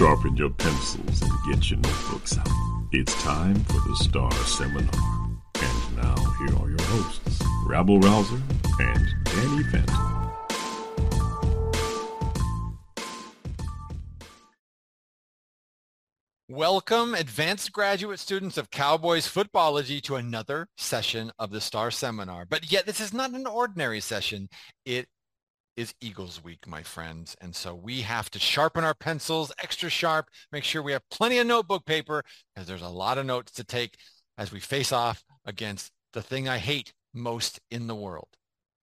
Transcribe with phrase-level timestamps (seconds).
[0.00, 2.48] Sharpen your pencils and get your notebooks out.
[2.90, 4.88] It's time for the STAR Seminar.
[5.56, 8.40] And now, here are your hosts, Rabble Rouser
[8.78, 10.10] and Danny Phantom.
[16.48, 22.46] Welcome, advanced graduate students of Cowboys Footballogy, to another session of the STAR Seminar.
[22.48, 24.48] But yet, this is not an ordinary session.
[24.86, 25.08] It
[25.76, 27.36] is Eagles week, my friends.
[27.40, 31.38] And so we have to sharpen our pencils extra sharp, make sure we have plenty
[31.38, 32.22] of notebook paper
[32.54, 33.96] because there's a lot of notes to take
[34.36, 38.28] as we face off against the thing I hate most in the world.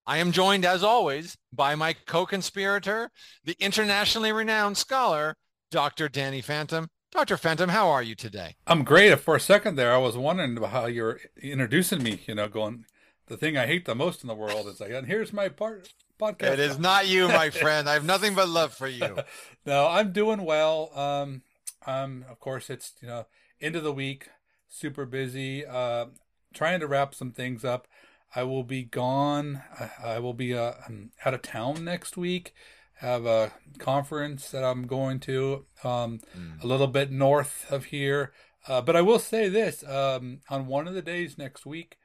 [0.06, 3.12] I am joined, as always, by my co-conspirator,
[3.44, 5.36] the internationally renowned scholar,
[5.70, 6.08] Dr.
[6.08, 6.88] Danny Phantom.
[7.12, 7.36] Dr.
[7.36, 8.56] Phantom, how are you today?
[8.66, 9.18] I'm great.
[9.20, 12.86] For a second there, I was wondering how you're introducing me, you know, going,
[13.28, 15.94] the thing I hate the most in the world is like, and here's my part
[16.18, 16.54] podcast.
[16.54, 17.90] It is not you, my friend.
[17.90, 19.18] I have nothing but love for you.
[19.66, 20.92] no, I'm doing well.
[20.98, 21.42] Um,
[21.86, 23.26] um, of course, it's you know
[23.62, 24.30] end of the week,
[24.70, 25.66] super busy.
[25.66, 26.08] Uh,
[26.54, 27.88] trying to wrap some things up.
[28.36, 29.62] I will be gone.
[29.80, 32.54] I, I will be uh, I'm out of town next week.
[32.96, 36.64] Have a conference that I'm going to um, mm.
[36.64, 38.32] a little bit north of here.
[38.68, 41.98] Uh, but I will say this: um, on one of the days next week,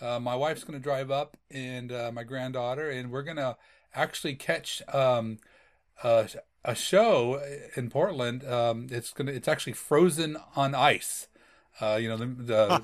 [0.00, 3.56] uh, my wife's going to drive up and uh, my granddaughter, and we're going to
[3.94, 5.38] actually catch um,
[6.02, 6.28] a,
[6.64, 7.42] a, show
[7.76, 8.44] in Portland.
[8.44, 11.28] Um, it's gonna it's actually Frozen on Ice.
[11.80, 12.24] Uh, you know the,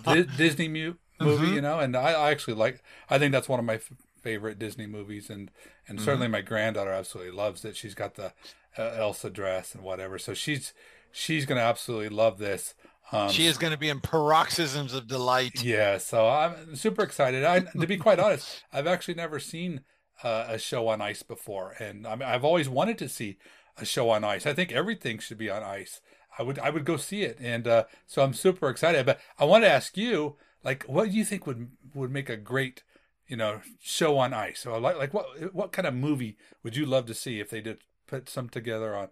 [0.05, 1.47] the Disney mu- movie.
[1.47, 1.55] Mm-hmm.
[1.55, 2.83] You know, and I, I, actually like.
[3.09, 5.51] I think that's one of my f- favorite Disney movies, and
[5.89, 6.05] and mm-hmm.
[6.05, 7.77] certainly my granddaughter absolutely loves it.
[7.77, 8.33] She's got the
[8.79, 10.73] uh, Elsa dress and whatever, so she's
[11.13, 12.75] she's going to absolutely love this.
[13.13, 15.63] Um, she is going to be in paroxysms of delight.
[15.63, 17.45] Yeah, so I'm super excited.
[17.45, 19.83] I, to be quite honest, I've actually never seen
[20.25, 23.39] uh, a show on ice before, and I mean, I've always wanted to see
[23.77, 24.47] a show on ice.
[24.47, 26.01] I think everything should be on ice.
[26.39, 29.07] I would I would go see it, and uh, so I'm super excited.
[29.07, 32.37] But I want to ask you, like, what do you think would would make a
[32.37, 32.83] great,
[33.29, 34.61] you know, show on ice?
[34.61, 37.61] So like like what what kind of movie would you love to see if they
[37.61, 39.09] did put some together on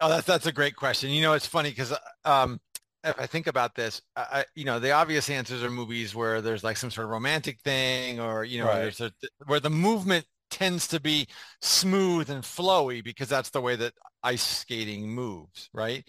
[0.00, 1.10] Oh, that's that's a great question.
[1.10, 1.92] You know, it's funny because
[2.24, 2.60] um,
[3.04, 6.64] if I think about this, I, you know, the obvious answers are movies where there's
[6.64, 8.80] like some sort of romantic thing, or you know, right.
[8.80, 9.12] there's a,
[9.46, 11.26] where the movement tends to be
[11.60, 13.92] smooth and flowy because that's the way that
[14.22, 16.08] ice skating moves, right?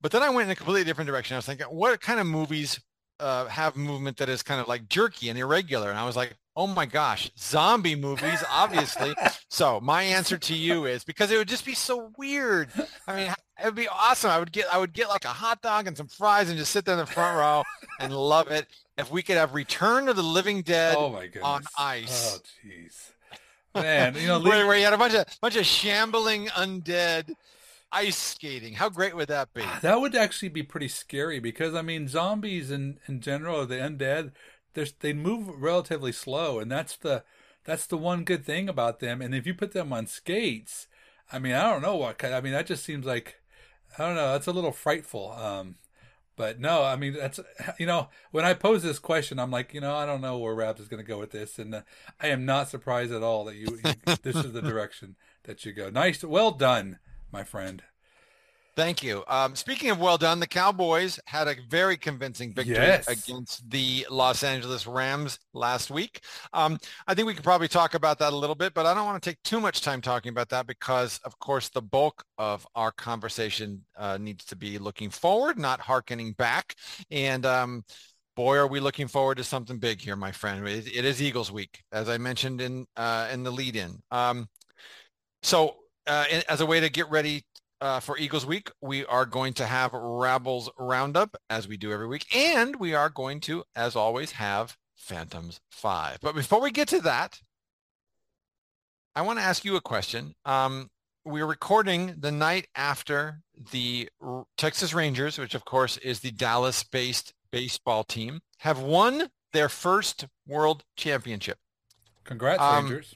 [0.00, 1.34] But then I went in a completely different direction.
[1.34, 2.80] I was thinking, what kind of movies
[3.20, 5.90] uh, have movement that is kind of like jerky and irregular?
[5.90, 9.14] And I was like, Oh my gosh, zombie movies, obviously.
[9.48, 12.68] so my answer to you is because it would just be so weird.
[13.06, 14.32] I mean, it would be awesome.
[14.32, 16.72] I would get, I would get like a hot dog and some fries and just
[16.72, 17.62] sit there in the front row
[18.00, 18.66] and love it.
[18.96, 22.40] If we could have Return of the Living Dead oh my on ice.
[22.40, 23.12] Oh jeez,
[23.80, 27.34] man, you know, where, where you had a bunch of bunch of shambling undead
[27.92, 28.74] ice skating.
[28.74, 29.64] How great would that be?
[29.82, 34.32] That would actually be pretty scary because I mean, zombies in in general, the undead,
[35.00, 37.24] they move relatively slow, and that's the
[37.64, 39.20] that's the one good thing about them.
[39.20, 40.86] And if you put them on skates,
[41.32, 42.34] I mean, I don't know what kind.
[42.34, 43.40] I mean, that just seems like
[43.98, 44.32] I don't know.
[44.32, 45.32] That's a little frightful.
[45.32, 45.76] Um,
[46.38, 47.40] but no, I mean that's
[47.78, 50.54] you know when I pose this question, I'm like you know I don't know where
[50.54, 51.82] Rabs is going to go with this, and uh,
[52.20, 55.72] I am not surprised at all that you, you this is the direction that you
[55.72, 55.90] go.
[55.90, 57.00] Nice, well done,
[57.32, 57.82] my friend.
[58.78, 59.24] Thank you.
[59.26, 63.08] Um, speaking of well done, the Cowboys had a very convincing victory yes.
[63.08, 66.20] against the Los Angeles Rams last week.
[66.52, 66.78] Um,
[67.08, 69.20] I think we could probably talk about that a little bit, but I don't want
[69.20, 72.92] to take too much time talking about that because, of course, the bulk of our
[72.92, 76.76] conversation uh, needs to be looking forward, not harkening back.
[77.10, 77.82] And um,
[78.36, 80.68] boy, are we looking forward to something big here, my friend.
[80.68, 83.98] it, it is Eagles week, as I mentioned in uh, in the lead-in.
[84.12, 84.46] Um,
[85.42, 85.74] so
[86.08, 87.44] uh, as a way to get ready
[87.80, 92.08] uh, for Eagles Week, we are going to have Rabbles Roundup as we do every
[92.08, 96.18] week, and we are going to, as always, have Phantoms Five.
[96.20, 97.40] But before we get to that,
[99.14, 100.34] I want to ask you a question.
[100.44, 100.90] Um,
[101.24, 103.40] we're recording the night after
[103.72, 104.08] the
[104.56, 110.84] Texas Rangers, which of course is the Dallas-based baseball team, have won their first World
[110.96, 111.58] Championship.
[112.24, 113.14] Congrats, um, Rangers!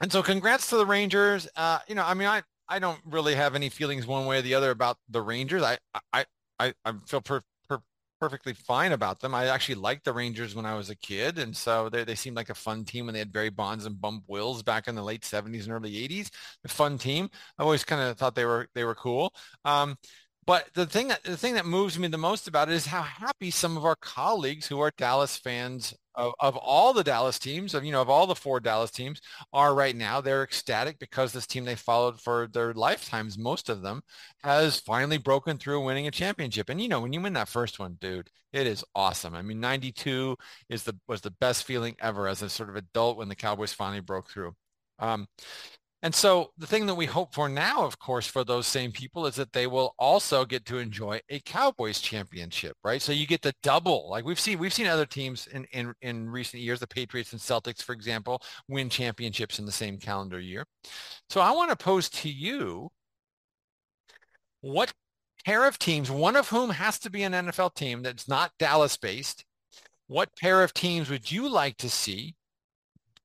[0.00, 1.48] And so, congrats to the Rangers.
[1.56, 4.42] Uh, you know, I mean, I I don't really have any feelings one way or
[4.42, 5.62] the other about the Rangers.
[5.62, 5.78] I
[6.12, 6.24] I
[6.58, 7.80] I, I feel per, per,
[8.20, 9.34] perfectly fine about them.
[9.34, 12.36] I actually liked the Rangers when I was a kid, and so they they seemed
[12.36, 15.02] like a fun team when they had Barry Bonds and Bump Wills back in the
[15.02, 16.30] late '70s and early '80s.
[16.64, 17.28] A fun team.
[17.58, 19.34] I always kind of thought they were they were cool.
[19.64, 19.96] Um,
[20.46, 23.02] but the thing that the thing that moves me the most about it is how
[23.02, 27.74] happy some of our colleagues who are Dallas fans of, of all the Dallas teams,
[27.74, 29.20] of you know, of all the four Dallas teams
[29.52, 30.20] are right now.
[30.20, 34.02] They're ecstatic because this team they followed for their lifetimes, most of them,
[34.42, 36.68] has finally broken through winning a championship.
[36.68, 39.34] And you know, when you win that first one, dude, it is awesome.
[39.34, 40.36] I mean, 92
[40.68, 43.72] is the was the best feeling ever as a sort of adult when the Cowboys
[43.72, 44.54] finally broke through.
[44.98, 45.26] Um,
[46.02, 49.26] and so the thing that we hope for now, of course, for those same people
[49.26, 53.02] is that they will also get to enjoy a Cowboys championship, right?
[53.02, 54.08] So you get the double.
[54.08, 57.40] Like we've seen, we've seen other teams in, in, in recent years, the Patriots and
[57.40, 60.64] Celtics, for example, win championships in the same calendar year.
[61.28, 62.90] So I want to pose to you,
[64.62, 64.94] what
[65.44, 68.96] pair of teams, one of whom has to be an NFL team that's not Dallas
[68.96, 69.44] based,
[70.06, 72.36] what pair of teams would you like to see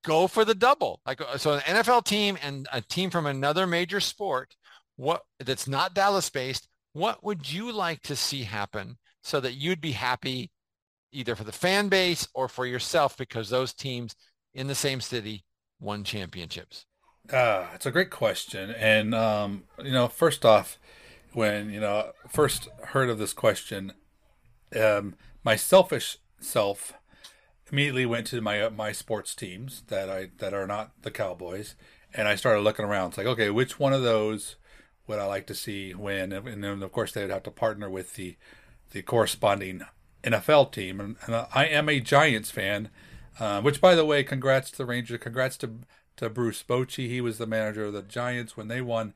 [0.06, 1.02] go for the double.
[1.06, 4.56] Like uh, so, an NFL team and a team from another major sport,
[4.96, 6.68] what that's not Dallas based.
[6.94, 10.52] What would you like to see happen so that you'd be happy,
[11.12, 14.16] either for the fan base or for yourself, because those teams
[14.54, 15.44] in the same city
[15.80, 16.86] won championships?
[17.32, 20.78] Uh, it's a great question, and um, you know, first off,
[21.34, 23.94] when you know first heard of this question,
[24.80, 26.94] um, my selfish self
[27.72, 31.76] immediately went to my uh, my sports teams that I that are not the Cowboys,
[32.14, 33.10] and I started looking around.
[33.10, 34.56] It's like, okay, which one of those
[35.08, 36.32] would I like to see win?
[36.32, 38.38] And then of course they would have to partner with the
[38.92, 39.84] the corresponding
[40.24, 41.00] NFL team.
[41.00, 42.90] And, and I am a Giants fan,
[43.40, 45.80] uh, which by the way, congrats to the Rangers, congrats to
[46.18, 47.08] to Bruce Bochy.
[47.08, 49.14] He was the manager of the Giants when they won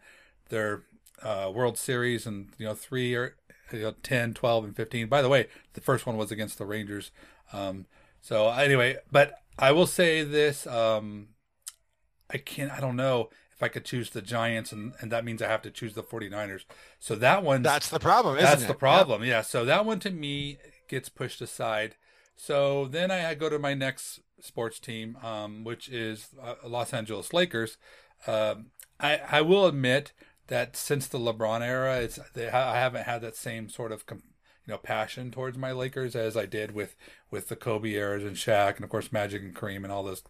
[0.50, 0.84] their
[1.22, 3.36] uh, World Series and you know three or
[3.72, 5.08] you know, 10, 12, and 15.
[5.08, 7.12] By the way, the first one was against the Rangers.
[7.54, 7.86] Um,
[8.22, 11.30] so anyway, but I will say this: um,
[12.30, 12.72] I can't.
[12.72, 15.62] I don't know if I could choose the Giants, and, and that means I have
[15.64, 16.64] to choose the 49ers.
[17.00, 17.62] So that one.
[17.62, 18.68] That's the problem, isn't that's it?
[18.68, 19.22] the problem.
[19.22, 19.30] Yep.
[19.30, 19.42] Yeah.
[19.42, 20.58] So that one to me
[20.88, 21.96] gets pushed aside.
[22.36, 27.34] So then I go to my next sports team, um, which is uh, Los Angeles
[27.34, 27.78] Lakers.
[28.28, 28.68] Um,
[29.00, 30.14] I I will admit
[30.48, 34.24] that since the LeBron era, it's they, I haven't had that same sort of com-
[34.70, 36.96] you know passion towards my Lakers as I did with
[37.32, 40.22] with the Kobe eras and Shaq and of course Magic and Kareem and all this.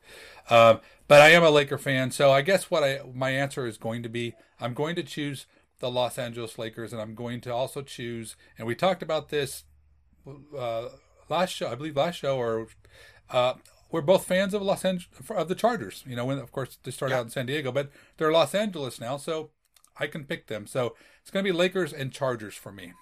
[0.49, 3.77] Um, but I am a Laker fan, so I guess what I my answer is
[3.77, 5.45] going to be I'm going to choose
[5.79, 8.37] the Los Angeles Lakers, and I'm going to also choose.
[8.57, 9.65] And we talked about this
[10.57, 10.87] uh,
[11.27, 12.67] last show, I believe last show, or
[13.29, 13.55] uh,
[13.91, 16.05] we're both fans of Los Angeles of the Chargers.
[16.07, 17.19] You know, when of course they started yeah.
[17.19, 19.49] out in San Diego, but they're Los Angeles now, so
[19.97, 20.65] I can pick them.
[20.65, 22.93] So it's going to be Lakers and Chargers for me.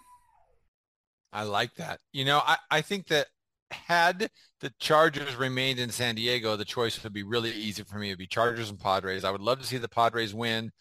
[1.38, 2.00] I like that.
[2.14, 3.28] You know, I, I think that
[3.70, 8.08] had the Chargers remained in San Diego, the choice would be really easy for me.
[8.08, 9.24] It'd be Chargers and Padres.
[9.24, 10.72] I would love to see the Padres win.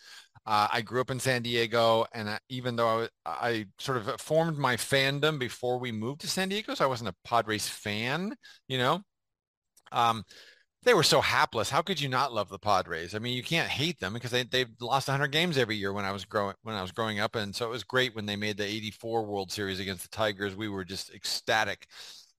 [0.47, 4.19] Uh, I grew up in San Diego, and I, even though I, I, sort of
[4.19, 8.35] formed my fandom before we moved to San Diego, so I wasn't a Padres fan,
[8.67, 9.03] you know.
[9.93, 10.25] Um,
[10.87, 11.69] they were so hapless.
[11.69, 13.15] How could you not love the Padres?
[13.15, 16.05] I mean, you can't hate them because they they've lost 100 games every year when
[16.05, 18.37] I was growing when I was growing up, and so it was great when they
[18.37, 20.55] made the 84 World Series against the Tigers.
[20.55, 21.89] We were just ecstatic.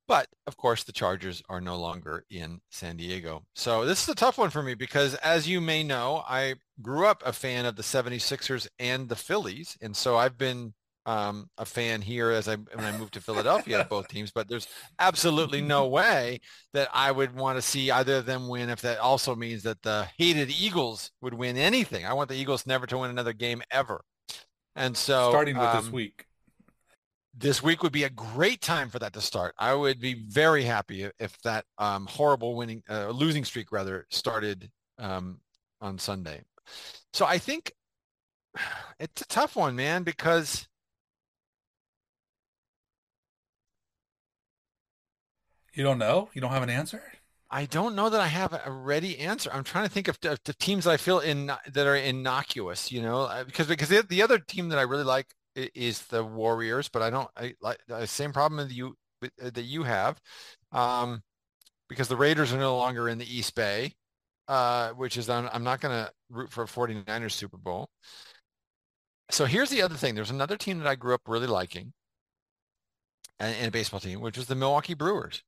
[0.07, 3.43] But of course, the Chargers are no longer in San Diego.
[3.53, 7.05] So this is a tough one for me because as you may know, I grew
[7.05, 9.77] up a fan of the 76ers and the Phillies.
[9.81, 10.73] And so I've been
[11.07, 14.49] um, a fan here as I when I moved to Philadelphia of both teams, but
[14.49, 14.67] there's
[14.99, 16.41] absolutely no way
[16.73, 19.81] that I would want to see either of them win if that also means that
[19.81, 22.05] the hated Eagles would win anything.
[22.05, 24.01] I want the Eagles never to win another game ever.
[24.75, 26.25] And so starting with um, this week.
[27.39, 29.53] This week would be a great time for that to start.
[29.59, 34.71] I would be very happy if that um, horrible winning, uh, losing streak rather, started
[34.97, 35.39] um,
[35.79, 36.41] on Sunday.
[37.13, 37.71] So I think
[38.99, 40.67] it's a tough one, man, because
[45.77, 46.27] You don't know?
[46.33, 47.03] You don't have an answer?
[47.51, 49.51] I don't know that I have a ready answer.
[49.53, 53.21] I'm trying to think of, the teams I feel in that are innocuous, you know,
[53.21, 57.03] uh, because because the, the other team that I really like is the Warriors, but
[57.03, 60.19] I don't I like the same problem that you uh, that you have,
[60.71, 61.21] um,
[61.89, 63.93] because the Raiders are no longer in the East Bay,
[64.47, 67.87] uh, which is I'm, I'm not going to root for a 49ers Super Bowl.
[69.29, 70.15] So here's the other thing.
[70.15, 71.93] There's another team that I grew up really liking,
[73.39, 75.43] and a baseball team, which was the Milwaukee Brewers.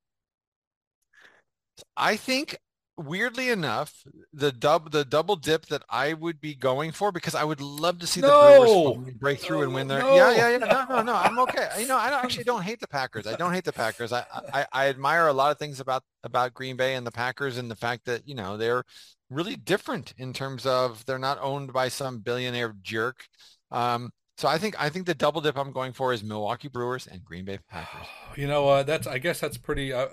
[1.96, 2.58] I think
[2.96, 7.44] weirdly enough, the dub the double dip that I would be going for because I
[7.44, 8.28] would love to see no.
[8.28, 10.14] the Brewers break through no, and win their no.
[10.14, 12.88] yeah yeah yeah no no no I'm okay you know I actually don't hate the
[12.88, 16.02] Packers I don't hate the Packers I, I I admire a lot of things about
[16.24, 18.84] about Green Bay and the Packers and the fact that you know they're
[19.30, 23.24] really different in terms of they're not owned by some billionaire jerk
[23.70, 27.06] um, so I think I think the double dip I'm going for is Milwaukee Brewers
[27.06, 28.06] and Green Bay Packers.
[28.36, 29.92] You know, uh, that's I guess that's pretty.
[29.92, 30.06] Uh,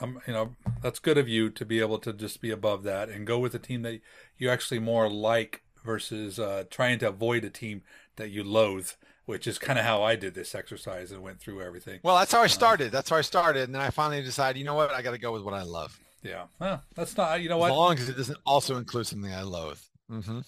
[0.00, 3.08] um, you know, that's good of you to be able to just be above that
[3.08, 4.00] and go with a team that
[4.36, 7.82] you actually more like versus uh, trying to avoid a team
[8.16, 8.90] that you loathe,
[9.26, 12.00] which is kind of how I did this exercise and went through everything.
[12.02, 12.92] Well, that's how I uh, started.
[12.92, 15.18] that's how I started, and then I finally decided, you know what, I got to
[15.18, 15.98] go with what I love.
[16.22, 17.40] Yeah, well, that's not.
[17.40, 17.70] You know what?
[17.70, 19.78] As long as it doesn't also include something I loathe.
[20.10, 20.40] Mm-hmm.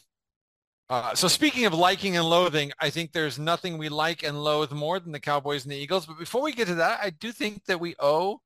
[0.88, 4.72] Uh, so speaking of liking and loathing, I think there's nothing we like and loathe
[4.72, 6.04] more than the Cowboys and the Eagles.
[6.04, 8.40] But before we get to that, I do think that we owe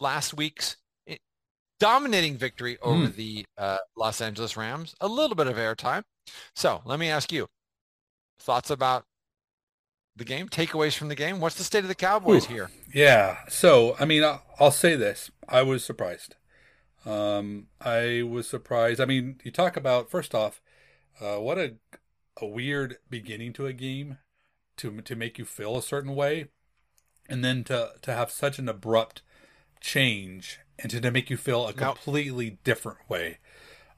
[0.00, 0.76] last week's
[1.08, 1.16] eh,
[1.80, 3.14] dominating victory over mm.
[3.14, 6.02] the uh, Los Angeles Rams a little bit of airtime.
[6.54, 7.46] So let me ask you,
[8.38, 9.04] thoughts about
[10.16, 11.40] the game, takeaways from the game?
[11.40, 12.70] What's the state of the Cowboys Ooh, here?
[12.92, 13.38] Yeah.
[13.48, 15.30] So, I mean, I'll, I'll, say this.
[15.48, 16.36] I was surprised.
[17.04, 19.00] Um, I was surprised.
[19.00, 20.60] I mean, you talk about, first off,
[21.20, 21.74] uh, what a,
[22.40, 24.18] a weird beginning to a game
[24.76, 26.46] to, to make you feel a certain way.
[27.28, 29.22] And then to, to have such an abrupt
[29.84, 33.38] change and to make you feel a completely now, different way.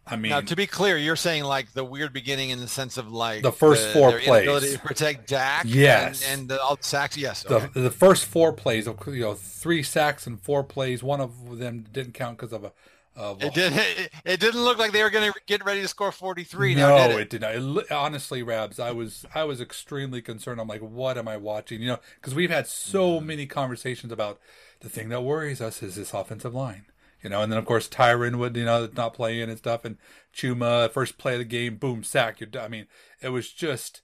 [0.09, 2.97] I mean, now to be clear, you're saying like the weird beginning in the sense
[2.97, 6.79] of like the first the, four plays, to protect Dak, yes, and, and the all
[6.81, 7.45] sacks, yes.
[7.49, 7.69] Okay.
[7.73, 11.03] The, the first four plays, you know, three sacks and four plays.
[11.03, 12.73] One of them didn't count because of a.
[13.17, 13.73] Of it did.
[13.77, 16.75] It, it, didn't look like they were going to get ready to score 43.
[16.75, 17.21] No, now, did it?
[17.23, 17.55] it did not.
[17.55, 20.61] It, honestly, Rabs, I was I was extremely concerned.
[20.61, 21.81] I'm like, what am I watching?
[21.81, 23.25] You know, because we've had so mm.
[23.25, 24.39] many conversations about
[24.87, 26.87] the thing that worries us is this offensive line.
[27.21, 29.97] You know, and then of course Tyron would, you know, not playing and stuff, and
[30.33, 32.41] Chuma first play of the game, boom, sack.
[32.41, 32.87] you I mean,
[33.21, 34.03] it was just,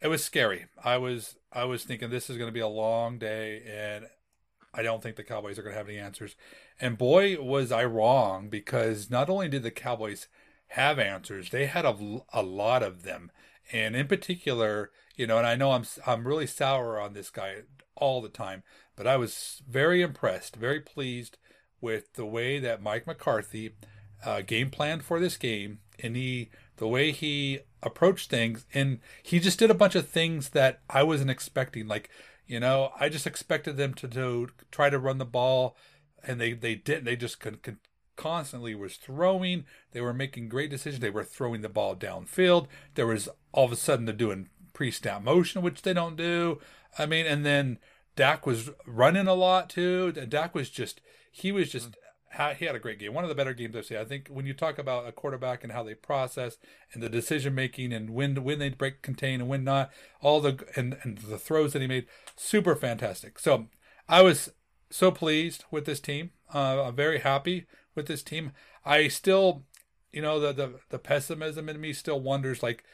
[0.00, 0.64] it was scary.
[0.82, 4.06] I was, I was thinking this is going to be a long day, and
[4.72, 6.36] I don't think the Cowboys are going to have any answers.
[6.80, 10.28] And boy, was I wrong because not only did the Cowboys
[10.68, 11.94] have answers, they had a,
[12.32, 13.30] a lot of them,
[13.72, 17.62] and in particular, you know, and I know I'm I'm really sour on this guy
[17.96, 18.62] all the time,
[18.96, 21.38] but I was very impressed, very pleased
[21.80, 23.74] with the way that Mike McCarthy
[24.24, 29.38] uh, game planned for this game, and he the way he approached things, and he
[29.38, 31.86] just did a bunch of things that I wasn't expecting.
[31.86, 32.10] Like,
[32.46, 35.76] you know, I just expected them to, to try to run the ball,
[36.26, 37.04] and they they didn't.
[37.04, 37.78] They just con- con-
[38.16, 39.64] constantly was throwing.
[39.92, 41.00] They were making great decisions.
[41.00, 42.66] They were throwing the ball downfield.
[42.94, 46.60] There was all of a sudden they're doing pre-snap motion, which they don't do.
[46.98, 47.78] I mean, and then
[48.16, 50.12] Dak was running a lot too.
[50.12, 51.96] Dak was just he was just
[52.36, 52.56] mm.
[52.56, 53.14] he had a great game.
[53.14, 53.98] One of the better games I've seen.
[53.98, 56.58] I think when you talk about a quarterback and how they process
[56.92, 59.90] and the decision making and when when they break contain and when not,
[60.20, 62.06] all the and and the throws that he made,
[62.36, 63.38] super fantastic.
[63.38, 63.66] So
[64.08, 64.50] I was
[64.90, 66.30] so pleased with this team.
[66.54, 68.52] Uh, I'm very happy with this team.
[68.84, 69.64] I still,
[70.12, 72.84] you know, the the the pessimism in me still wonders like,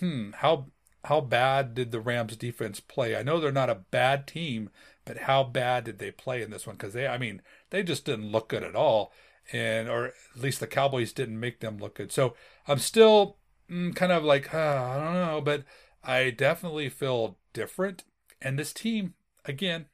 [0.00, 0.66] hmm, how
[1.04, 3.14] how bad did the Rams defense play?
[3.14, 4.70] I know they're not a bad team,
[5.04, 6.76] but how bad did they play in this one?
[6.76, 9.12] Because they, I mean, they just didn't look good at all,
[9.52, 12.10] and or at least the Cowboys didn't make them look good.
[12.10, 12.34] So
[12.66, 13.36] I'm still
[13.70, 15.64] mm, kind of like, uh, I don't know, but
[16.02, 18.04] I definitely feel different.
[18.40, 19.86] And this team, again,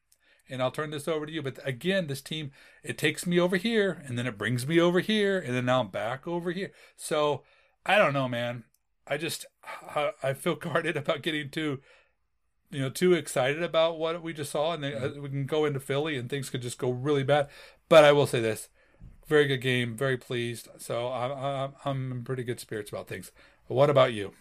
[0.48, 1.42] and I'll turn this over to you.
[1.42, 2.50] But again, this team,
[2.82, 5.80] it takes me over here, and then it brings me over here, and then now
[5.80, 6.72] I'm back over here.
[6.96, 7.42] So
[7.86, 8.64] I don't know, man.
[9.06, 9.46] I just
[10.22, 11.80] I feel guarded about getting too
[12.70, 15.64] you know too excited about what we just saw, and then uh, we can go
[15.64, 17.48] into Philly and things could just go really bad.
[17.88, 18.68] But I will say this:
[19.26, 20.68] very good game, very pleased.
[20.78, 23.32] So I'm I'm in pretty good spirits about things.
[23.68, 24.32] But what about you?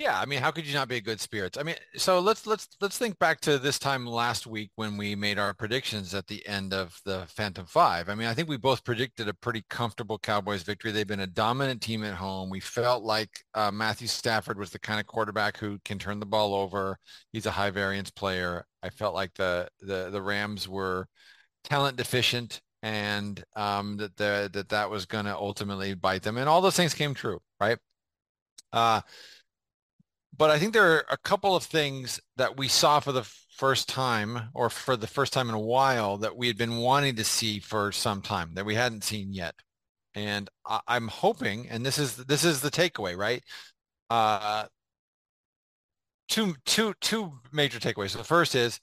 [0.00, 1.58] Yeah, I mean, how could you not be a good spirits?
[1.58, 5.14] I mean, so let's let's let's think back to this time last week when we
[5.14, 8.08] made our predictions at the end of the Phantom Five.
[8.08, 10.90] I mean, I think we both predicted a pretty comfortable Cowboys victory.
[10.90, 12.48] They've been a dominant team at home.
[12.48, 16.24] We felt like uh, Matthew Stafford was the kind of quarterback who can turn the
[16.24, 16.96] ball over.
[17.30, 18.64] He's a high variance player.
[18.82, 21.08] I felt like the the the Rams were
[21.62, 26.48] talent deficient and um, that the, that that was going to ultimately bite them, and
[26.48, 27.76] all those things came true, right?
[28.72, 29.00] Uh,
[30.40, 33.90] but I think there are a couple of things that we saw for the first
[33.90, 37.24] time, or for the first time in a while, that we had been wanting to
[37.24, 39.54] see for some time that we hadn't seen yet,
[40.14, 43.44] and I, am hoping, and this is this is the takeaway, right?
[44.08, 44.64] Uh,
[46.28, 48.16] two two two major takeaways.
[48.16, 48.80] The first is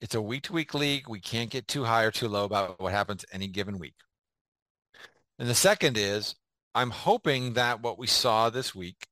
[0.00, 1.08] it's a week to week league.
[1.08, 3.94] We can't get too high or too low about what happens any given week.
[5.38, 6.34] And the second is
[6.74, 9.06] I'm hoping that what we saw this week,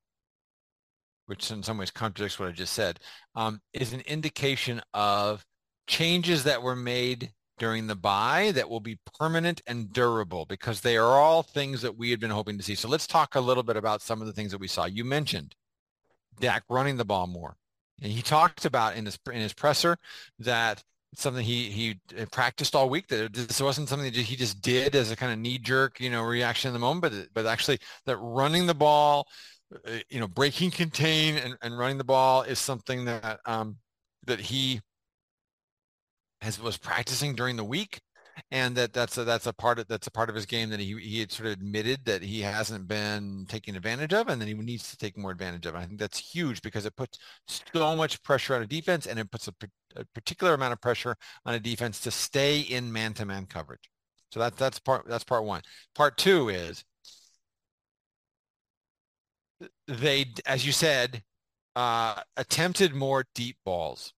[1.31, 2.99] which in some ways contradicts what I just said,
[3.37, 5.47] um, is an indication of
[5.87, 10.97] changes that were made during the buy that will be permanent and durable because they
[10.97, 12.75] are all things that we had been hoping to see.
[12.75, 14.87] So let's talk a little bit about some of the things that we saw.
[14.87, 15.55] You mentioned
[16.41, 17.57] Dak running the ball more.
[18.03, 19.99] And he talked about in his in his presser
[20.41, 20.83] that
[21.15, 22.01] something he he
[22.33, 23.07] practiced all week.
[23.07, 26.11] That this wasn't something that he just did as a kind of knee jerk, you
[26.11, 29.29] know, reaction in the moment, but but actually that running the ball, uh,
[30.09, 33.77] you know, breaking contain and, and running the ball is something that um,
[34.27, 34.81] that he
[36.41, 38.00] has was practicing during the week
[38.50, 40.81] and that that's a, that's a part of that's a part of his game that
[40.81, 44.49] he he had sort of admitted that he hasn't been taking advantage of, and then
[44.49, 45.75] he needs to take more advantage of.
[45.75, 49.19] And I think that's huge because it puts so much pressure on a defense, and
[49.19, 49.55] it puts a,
[49.97, 53.91] a particular amount of pressure on a defense to stay in man-to-man coverage.
[54.33, 55.62] So that's that's part that's part one.
[55.95, 56.85] Part two is
[59.87, 61.23] they, as you said,
[61.76, 64.12] uh, attempted more deep balls,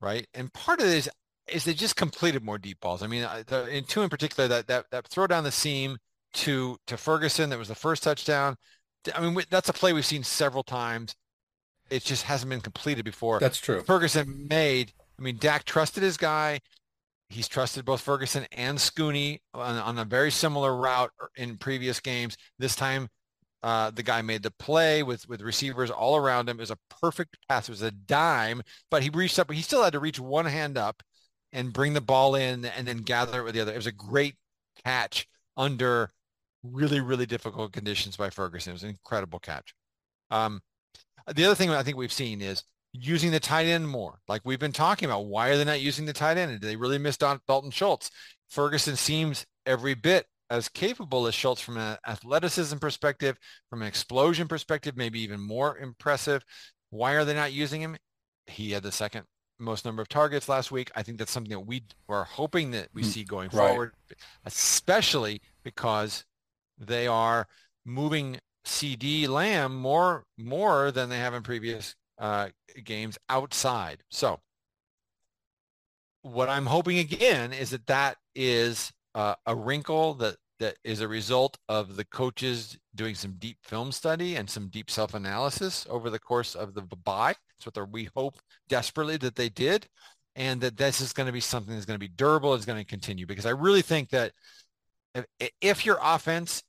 [0.00, 0.26] right?
[0.34, 1.08] And part of this,
[1.48, 3.02] is they just completed more deep balls.
[3.02, 5.98] I mean, the, in two in particular, that that that throw down the seam
[6.34, 8.56] to to Ferguson that was the first touchdown.
[9.14, 11.14] I mean, that's a play we've seen several times.
[11.88, 13.38] It just hasn't been completed before.
[13.38, 13.82] That's true.
[13.82, 14.92] Ferguson made.
[15.18, 16.60] I mean, Dak trusted his guy.
[17.28, 22.36] He's trusted both Ferguson and Scooney on, on a very similar route in previous games.
[22.58, 23.08] This time,
[23.66, 26.56] uh, the guy made the play with with receivers all around him.
[26.56, 27.68] It was a perfect pass.
[27.68, 29.50] It was a dime, but he reached up.
[29.50, 31.02] He still had to reach one hand up
[31.52, 33.72] and bring the ball in and then gather it with the other.
[33.72, 34.36] It was a great
[34.84, 36.12] catch under
[36.62, 38.70] really, really difficult conditions by Ferguson.
[38.70, 39.74] It was an incredible catch.
[40.30, 40.60] Um,
[41.34, 42.62] the other thing I think we've seen is
[42.92, 44.20] using the tight end more.
[44.28, 46.52] Like we've been talking about, why are they not using the tight end?
[46.52, 48.12] Did they really miss Dalton Schultz?
[48.48, 53.36] Ferguson seems every bit as capable as Schultz from an athleticism perspective,
[53.70, 56.44] from an explosion perspective, maybe even more impressive.
[56.90, 57.96] Why are they not using him?
[58.46, 59.24] He had the second
[59.58, 60.90] most number of targets last week.
[60.94, 63.08] I think that's something that we are hoping that we hmm.
[63.08, 63.68] see going right.
[63.68, 63.92] forward,
[64.44, 66.24] especially because
[66.78, 67.46] they are
[67.84, 72.48] moving CeeDee Lamb more more than they have in previous uh,
[72.84, 74.02] games outside.
[74.10, 74.40] So
[76.22, 81.08] what I'm hoping again is that that is uh, a wrinkle that that is a
[81.08, 86.18] result of the coaches doing some deep film study and some deep self-analysis over the
[86.18, 87.34] course of the bye.
[87.58, 89.86] That's what we hope desperately that they did.
[90.34, 92.82] And that this is going to be something that's going to be durable, it's going
[92.82, 93.26] to continue.
[93.26, 94.32] Because I really think that
[95.14, 96.62] if, if your offense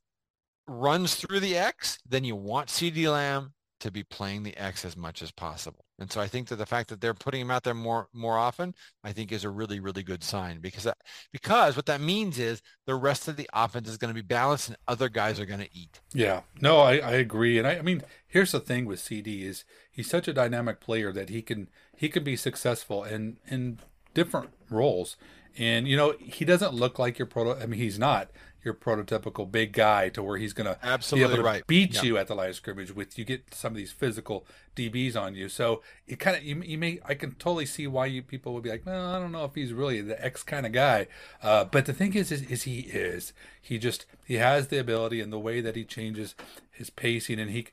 [0.68, 4.98] runs through the X, then you want CeeDee Lamb to be playing the X as
[4.98, 5.87] much as possible.
[6.00, 8.38] And so I think that the fact that they're putting him out there more more
[8.38, 10.98] often, I think is a really really good sign because that,
[11.32, 14.70] because what that means is the rest of the offense is going to be balanced
[14.70, 16.00] and other guys are going to eat.
[16.14, 19.66] Yeah, no, I, I agree, and I, I mean here's the thing with CeeDee is
[19.90, 23.80] he's such a dynamic player that he can he can be successful in in
[24.14, 25.18] different roles.
[25.58, 27.60] And you know he doesn't look like your proto.
[27.62, 28.30] I mean he's not,
[28.67, 31.67] your prototypical big guy to where he's going to absolutely be able to right.
[31.67, 32.03] beat yep.
[32.03, 35.34] you at the line of scrimmage with you get some of these physical DBs on
[35.34, 35.47] you.
[35.47, 38.63] So it kind of you, you, may I can totally see why you people would
[38.63, 41.08] be like, well, I don't know if he's really the X kind of guy.
[41.41, 45.21] Uh, but the thing is, is, is he is he just he has the ability
[45.21, 46.36] and the way that he changes
[46.69, 47.67] his pacing and he,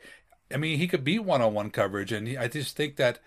[0.52, 3.18] I mean, he could beat one on one coverage and he, I just think that.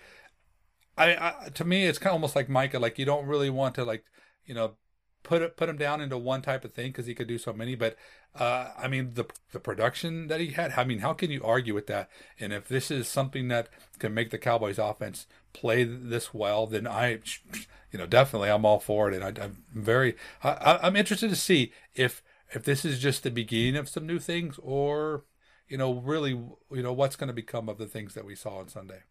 [0.99, 3.75] I, I to me it's kind of almost like Micah like you don't really want
[3.75, 4.03] to like
[4.47, 4.77] you know
[5.23, 7.53] put it, put him down into one type of thing because he could do so
[7.53, 7.75] many.
[7.75, 7.97] But
[8.35, 10.73] uh, I mean, the the production that he had.
[10.77, 12.09] I mean, how can you argue with that?
[12.39, 16.87] And if this is something that can make the Cowboys offense play this well, then
[16.87, 17.19] I,
[17.91, 19.15] you know, definitely I'm all for it.
[19.15, 22.21] And I, am very I, I'm interested to see if
[22.53, 25.25] if this is just the beginning of some new things or
[25.67, 28.57] you know really you know what's going to become of the things that we saw
[28.57, 29.01] on Sunday.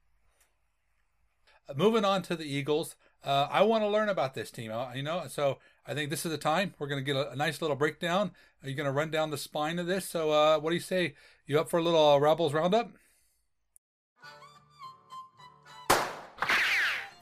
[1.74, 4.72] Moving on to the Eagles, uh, I want to learn about this team.
[4.94, 6.74] You know, so I think this is the time.
[6.79, 8.33] We're going to get a, a, nice little breakdown.
[8.62, 10.05] Are you going to run down the spine of this?
[10.05, 11.14] So, uh, what do you say?
[11.46, 12.90] You up for a little uh, Rabbles roundup?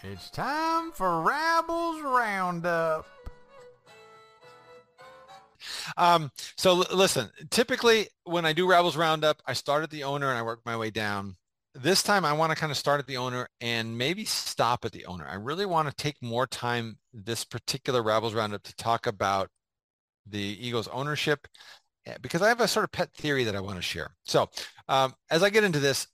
[0.02, 3.07] It's time for Rabbles Roundup.
[5.96, 10.28] Um, so l- listen, typically when I do Rabbles Roundup, I start at the owner
[10.28, 11.37] and I work my way down.
[11.74, 14.92] This time I want to kind of start at the owner and maybe stop at
[14.92, 15.26] the owner.
[15.28, 19.50] I really want to take more time this particular Rabbles Roundup to talk about
[20.24, 21.48] the Eagles ownership
[22.06, 24.14] eh, because I have a sort of pet theory that I want to share.
[24.24, 24.48] So
[24.88, 26.06] um, as I get into this,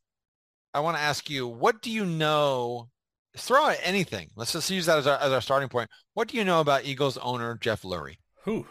[0.72, 2.88] I want to ask you, what do you know?
[3.36, 4.30] Throw out anything.
[4.34, 5.88] Let's just use that as our, as our starting point.
[6.14, 8.16] What do you know about Eagles owner Jeff Lurie?
[8.44, 8.66] Who?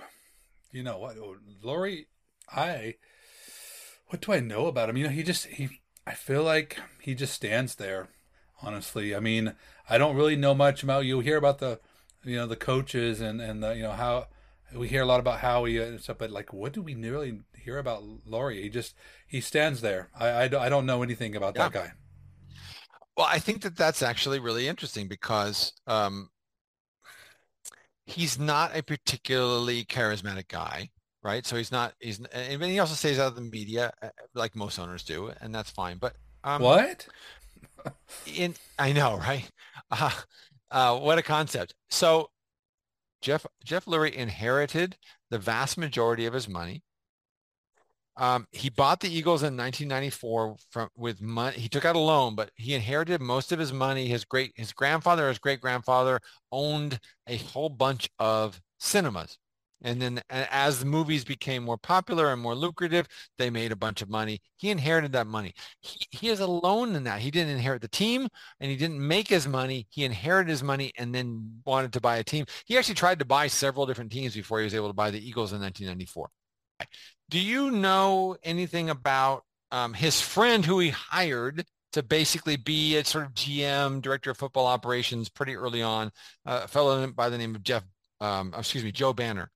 [0.71, 1.15] You know what,
[1.63, 2.07] Lurie?
[2.51, 2.95] I.
[4.07, 4.97] What do I know about him?
[4.97, 5.69] You know, he just he.
[6.09, 8.07] I feel like he just stands there.
[8.63, 9.53] Honestly, I mean,
[9.87, 11.05] I don't really know much about.
[11.05, 11.79] You hear about the,
[12.25, 14.25] you know, the coaches and and the you know how
[14.75, 17.77] we hear a lot about Howie and stuff, but like, what do we really hear
[17.77, 18.63] about Lurie?
[18.63, 18.95] He just
[19.27, 20.09] he stands there.
[20.19, 21.69] I I, I don't know anything about yeah.
[21.69, 21.91] that guy.
[23.15, 26.29] Well, I think that that's actually really interesting because um,
[28.07, 30.89] he's not a particularly charismatic guy,
[31.23, 31.45] right?
[31.45, 31.93] So he's not.
[31.99, 35.53] He's and he also stays out of the media uh, like most owners do, and
[35.53, 35.97] that's fine.
[35.97, 37.07] But um, what?
[38.35, 39.49] in I know, right?
[39.91, 40.11] Uh,
[40.71, 41.73] uh, what a concept.
[41.89, 42.29] So
[43.21, 44.97] Jeff Jeff Lurie inherited
[45.29, 46.83] the vast majority of his money.
[48.17, 51.57] Um, he bought the Eagles in 1994 from with money.
[51.57, 54.07] He took out a loan, but he inherited most of his money.
[54.07, 56.19] His great his grandfather, his great grandfather
[56.51, 59.37] owned a whole bunch of cinemas.
[59.81, 64.01] And then as the movies became more popular and more lucrative, they made a bunch
[64.01, 64.41] of money.
[64.57, 65.53] He inherited that money.
[65.81, 67.21] He, he is alone in that.
[67.21, 68.27] He didn't inherit the team
[68.59, 69.87] and he didn't make his money.
[69.89, 72.45] He inherited his money and then wanted to buy a team.
[72.65, 75.19] He actually tried to buy several different teams before he was able to buy the
[75.19, 76.29] Eagles in 1994.
[77.29, 83.05] Do you know anything about um, his friend who he hired to basically be a
[83.05, 86.11] sort of GM, director of football operations pretty early on,
[86.45, 87.83] uh, a fellow by the name of Jeff,
[88.19, 89.51] um, excuse me, Joe Banner.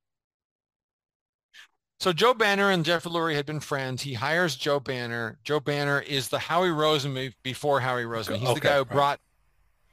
[2.03, 4.01] So Joe Banner and Jeff Lurie had been friends.
[4.01, 5.37] He hires Joe Banner.
[5.45, 8.39] Joe Banner is the Howie Roseman before Howie Roseman.
[8.39, 9.21] He's okay, the guy who brought.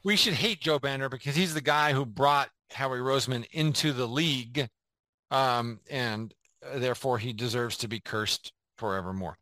[0.03, 4.09] We should hate Joe Banner because he's the guy who brought Howie Roseman into the
[4.09, 4.69] league,
[5.31, 6.35] um, and
[6.75, 9.39] therefore he deserves to be cursed forevermore.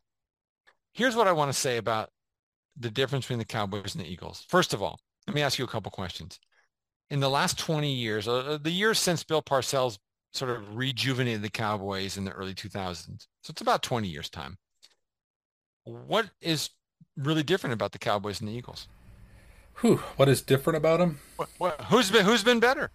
[0.93, 2.11] Here's what I want to say about
[2.77, 4.45] the difference between the Cowboys and the Eagles.
[4.47, 6.39] First of all, let me ask you a couple questions.
[7.09, 9.97] In the last 20 years, uh, the years since Bill Parcells
[10.31, 13.27] sort of rejuvenated the Cowboys in the early 2000s.
[13.41, 14.57] So it's about 20 years time.
[15.83, 16.69] What is
[17.17, 18.87] really different about the Cowboys and the Eagles?
[19.81, 21.19] Whew, what is different about them?
[21.37, 22.91] What, what, who's been who's been better?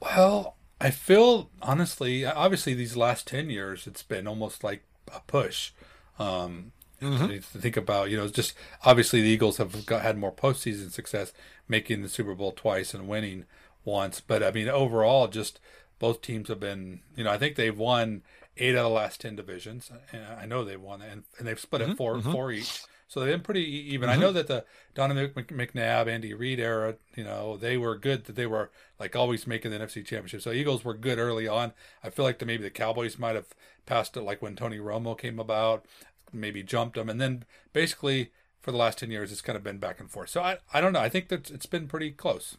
[0.00, 4.82] Well, I feel honestly, obviously these last 10 years it's been almost like
[5.14, 5.72] a push.
[6.18, 7.38] Um, mm-hmm.
[7.58, 11.32] think about, you know, just obviously the Eagles have got, had more postseason success,
[11.68, 13.44] making the Super Bowl twice and winning
[13.84, 14.20] once.
[14.20, 15.60] But I mean, overall, just
[16.00, 18.22] both teams have been, you know, I think they've won
[18.56, 19.92] eight out of the last ten divisions.
[20.10, 22.32] And I know they've won, and, and they've split mm-hmm, it 4 mm-hmm.
[22.32, 22.82] four each.
[23.06, 24.08] So they've been pretty even.
[24.08, 24.18] Mm-hmm.
[24.18, 28.24] I know that the Donovan McNabb, Andy Reid era, you know, they were good.
[28.24, 30.42] That they were like always making the NFC Championship.
[30.42, 31.72] So Eagles were good early on.
[32.02, 33.48] I feel like the, maybe the Cowboys might have
[33.84, 35.84] passed it, like when Tony Romo came about,
[36.32, 38.30] maybe jumped them, and then basically
[38.62, 40.30] for the last ten years, it's kind of been back and forth.
[40.30, 41.00] So I, I don't know.
[41.00, 42.56] I think that it's been pretty close.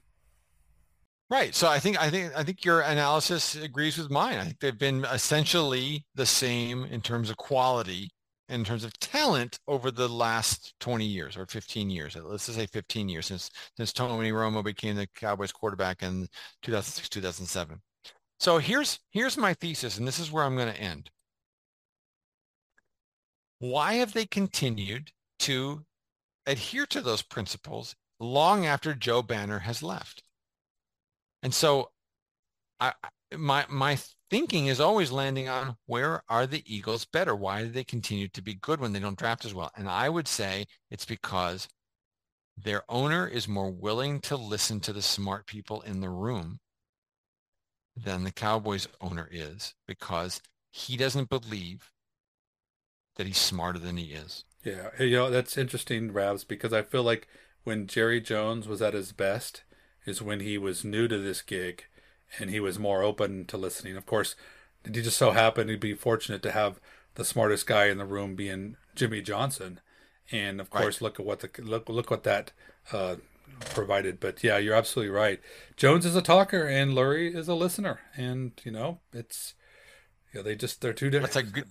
[1.31, 1.55] Right.
[1.55, 4.37] So I think I think I think your analysis agrees with mine.
[4.37, 8.09] I think they've been essentially the same in terms of quality,
[8.49, 12.17] in terms of talent over the last 20 years or 15 years.
[12.17, 16.27] Let's just say 15 years since since Tony Romo became the Cowboys quarterback in
[16.63, 17.81] 2006 2007.
[18.41, 21.09] So here's here's my thesis, and this is where I'm going to end.
[23.59, 25.85] Why have they continued to
[26.45, 30.23] adhere to those principles long after Joe Banner has left?
[31.43, 31.91] And so
[32.79, 32.93] I,
[33.35, 33.97] my, my
[34.29, 37.35] thinking is always landing on where are the Eagles better?
[37.35, 39.71] Why do they continue to be good when they don't draft as well?
[39.75, 41.67] And I would say it's because
[42.57, 46.59] their owner is more willing to listen to the smart people in the room
[47.95, 51.91] than the Cowboys owner is because he doesn't believe
[53.15, 54.45] that he's smarter than he is.
[54.63, 57.27] Yeah, you know, that's interesting, Rabs, because I feel like
[57.63, 59.63] when Jerry Jones was at his best,
[60.05, 61.85] is when he was new to this gig
[62.39, 63.97] and he was more open to listening.
[63.97, 64.35] Of course,
[64.85, 66.79] he just so happened to be fortunate to have
[67.15, 69.79] the smartest guy in the room being Jimmy Johnson.
[70.31, 71.01] And of course, right.
[71.01, 72.51] look at what the look look what that
[72.91, 73.17] uh,
[73.71, 74.19] provided.
[74.19, 75.41] But yeah, you're absolutely right.
[75.75, 79.55] Jones is a talker and Lurie is a listener, and you know it's
[80.33, 81.33] you know, they just they're two different.
[81.33, 81.67] That's a good,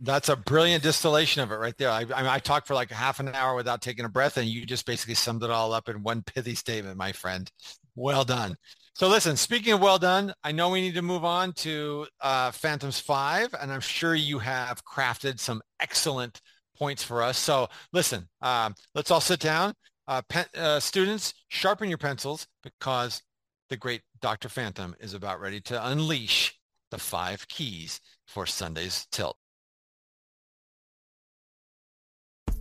[0.00, 1.90] that's a brilliant distillation of it right there.
[1.90, 4.64] I, I, I talked for like half an hour without taking a breath, and you
[4.64, 7.50] just basically summed it all up in one pithy statement, my friend.
[7.96, 8.56] Well done.
[8.94, 12.50] So listen, speaking of well done, I know we need to move on to uh,
[12.50, 16.40] Phantoms 5, and I'm sure you have crafted some excellent
[16.76, 17.38] points for us.
[17.38, 19.74] So listen, um, let's all sit down.
[20.06, 23.22] Uh, pen, uh, students, sharpen your pencils because
[23.68, 24.48] the great Dr.
[24.48, 26.58] Phantom is about ready to unleash
[26.90, 29.36] the five keys for Sunday's tilt.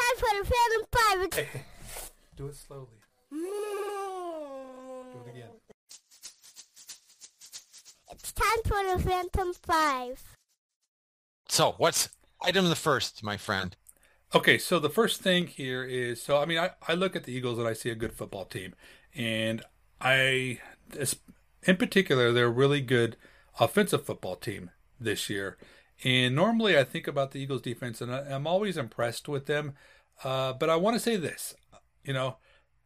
[0.00, 1.34] time for the Phantom Five.
[1.34, 1.64] Hey, hey,
[2.36, 2.86] do it slowly.
[3.30, 3.38] Do
[5.26, 5.50] it again.
[8.12, 10.36] It's time for the Phantom Five.
[11.48, 12.10] So what's
[12.42, 13.76] item the first, my friend?
[14.34, 17.32] Okay, so the first thing here is so I mean I, I look at the
[17.32, 18.74] Eagles and I see a good football team,
[19.14, 19.62] and
[20.00, 20.60] I
[21.64, 23.16] in particular they're a really good
[23.58, 25.56] offensive football team this year.
[26.04, 29.74] And normally I think about the Eagles defense and I, am always impressed with them.
[30.24, 31.54] Uh, but I want to say this,
[32.04, 32.36] you know,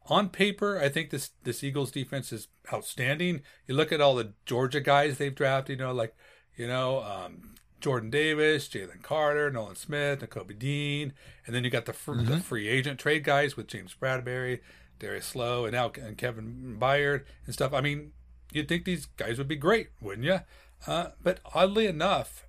[0.07, 3.43] on paper I think this this Eagles defense is outstanding.
[3.67, 6.15] You look at all the Georgia guys they've drafted, you know, like
[6.57, 11.13] you know um, Jordan Davis, Jalen Carter, Nolan Smith, Nakobe Dean,
[11.47, 12.31] and then you got the, fr- mm-hmm.
[12.31, 14.61] the free agent trade guys with James Bradberry,
[14.99, 17.73] Darius Slay, and now and Kevin Byard and stuff.
[17.73, 18.13] I mean,
[18.53, 20.41] you'd think these guys would be great, wouldn't you?
[20.87, 22.47] Uh, but oddly enough,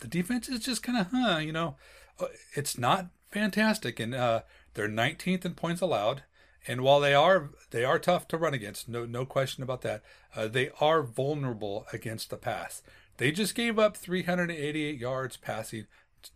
[0.00, 1.76] the defense is just kind of, huh, you know,
[2.20, 4.42] uh, it's not fantastic, and uh,
[4.74, 6.22] they're 19th in points allowed.
[6.66, 10.02] And while they are they are tough to run against, no no question about that,
[10.34, 12.82] uh, they are vulnerable against the pass.
[13.18, 15.86] They just gave up 388 yards passing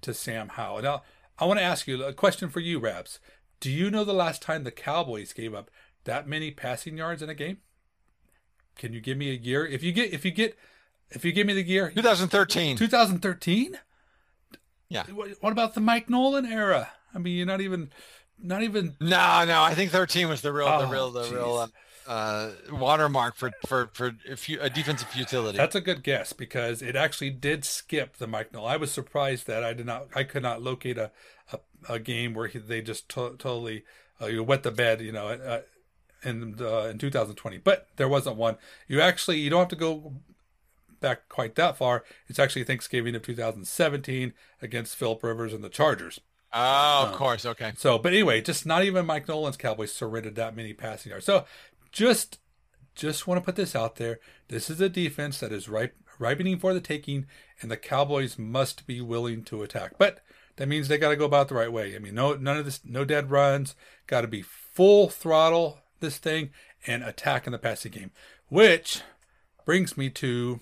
[0.02, 0.82] to Sam Howell.
[0.82, 1.02] Now,
[1.38, 3.20] I want to ask you a question for you, Rabs.
[3.60, 5.70] Do you know the last time the Cowboys gave up
[6.04, 7.58] that many passing yards in a game?
[8.76, 9.66] Can you give me a year?
[9.66, 10.56] If you get, if you get,
[11.10, 12.76] if you give me the year, 2013.
[12.76, 13.78] 2013.
[14.88, 15.04] Yeah.
[15.04, 16.90] What about the Mike Nolan era?
[17.14, 17.90] I mean, you're not even,
[18.42, 18.96] not even.
[19.00, 19.62] No, no.
[19.62, 21.32] I think 13 was the real, oh, the real, the geez.
[21.32, 21.56] real.
[21.56, 21.66] Uh,
[22.08, 24.14] uh, watermark for for for
[24.60, 25.58] a defensive futility.
[25.58, 28.72] That's a good guess because it actually did skip the Mike Nolan.
[28.72, 30.08] I was surprised that I did not.
[30.14, 31.10] I could not locate a
[31.52, 33.84] a, a game where he, they just to, totally
[34.22, 35.02] uh, you wet the bed.
[35.02, 35.28] You know.
[35.28, 35.60] Uh,
[36.24, 38.56] in uh, in 2020, but there wasn't one.
[38.88, 40.14] You actually you don't have to go
[41.00, 42.04] back quite that far.
[42.28, 44.32] It's actually Thanksgiving of 2017
[44.62, 46.20] against Philip Rivers and the Chargers.
[46.52, 47.44] Oh, of um, course.
[47.44, 47.72] Okay.
[47.76, 51.26] So, but anyway, just not even Mike Nolan's Cowboys surrendered that many passing yards.
[51.26, 51.44] So
[51.92, 52.38] just
[52.94, 54.18] just want to put this out there.
[54.48, 57.26] This is a defense that is ripe, ripening for the taking,
[57.60, 59.92] and the Cowboys must be willing to attack.
[59.98, 60.20] But
[60.56, 61.94] that means they got to go about the right way.
[61.94, 63.76] I mean, no none of this, no dead runs.
[64.06, 66.50] Got to be full throttle this thing
[66.86, 68.10] and attack in the passing game.
[68.48, 69.02] Which
[69.64, 70.60] brings me to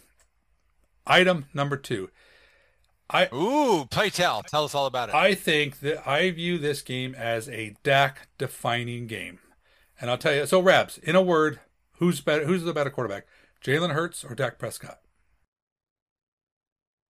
[1.06, 2.10] item number two.
[3.08, 4.42] I ooh, play tell.
[4.42, 5.14] Tell us all about it.
[5.14, 9.38] I think that I view this game as a Dak defining game.
[10.00, 10.46] And I'll tell you.
[10.46, 11.60] So, Rabs, in a word,
[11.98, 12.46] who's better?
[12.46, 13.26] Who's the better quarterback,
[13.64, 14.98] Jalen Hurts or Dak Prescott?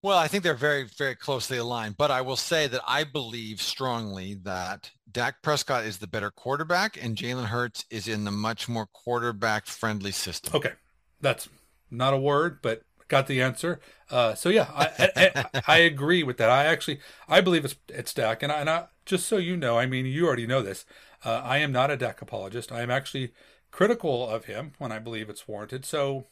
[0.03, 1.97] Well, I think they're very, very closely aligned.
[1.97, 7.03] But I will say that I believe strongly that Dak Prescott is the better quarterback,
[7.03, 10.55] and Jalen Hurts is in the much more quarterback-friendly system.
[10.55, 10.73] Okay,
[11.21, 11.49] that's
[11.91, 13.81] not a word, but got the answer.
[14.11, 16.51] Uh, so yeah, I, I, I, agree with that.
[16.51, 19.79] I actually I believe it's it's Dak, and I, and I, just so you know,
[19.79, 20.85] I mean you already know this.
[21.25, 22.71] Uh, I am not a Dak apologist.
[22.71, 23.33] I am actually
[23.71, 25.85] critical of him when I believe it's warranted.
[25.85, 26.27] So,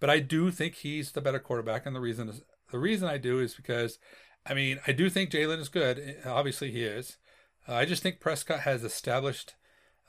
[0.00, 3.18] but I do think he's the better quarterback, and the reason is the reason I
[3.18, 3.98] do is because,
[4.46, 6.16] I mean, I do think Jalen is good.
[6.24, 7.18] Obviously, he is.
[7.68, 9.54] Uh, I just think Prescott has established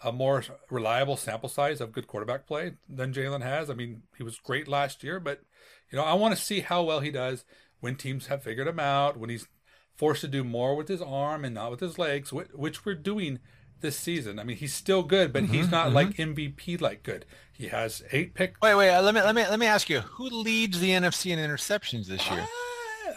[0.03, 3.69] a more reliable sample size of good quarterback play than Jalen has.
[3.69, 5.41] I mean, he was great last year, but
[5.91, 7.45] you know, I want to see how well he does
[7.79, 9.47] when teams have figured him out, when he's
[9.95, 13.39] forced to do more with his arm and not with his legs, which we're doing
[13.81, 14.39] this season.
[14.39, 15.95] I mean, he's still good, but mm-hmm, he's not mm-hmm.
[15.95, 17.25] like MVP like good.
[17.51, 18.59] He has eight picks.
[18.61, 18.89] Wait, wait.
[18.89, 22.07] Uh, let me let me let me ask you: Who leads the NFC in interceptions
[22.07, 22.47] this year?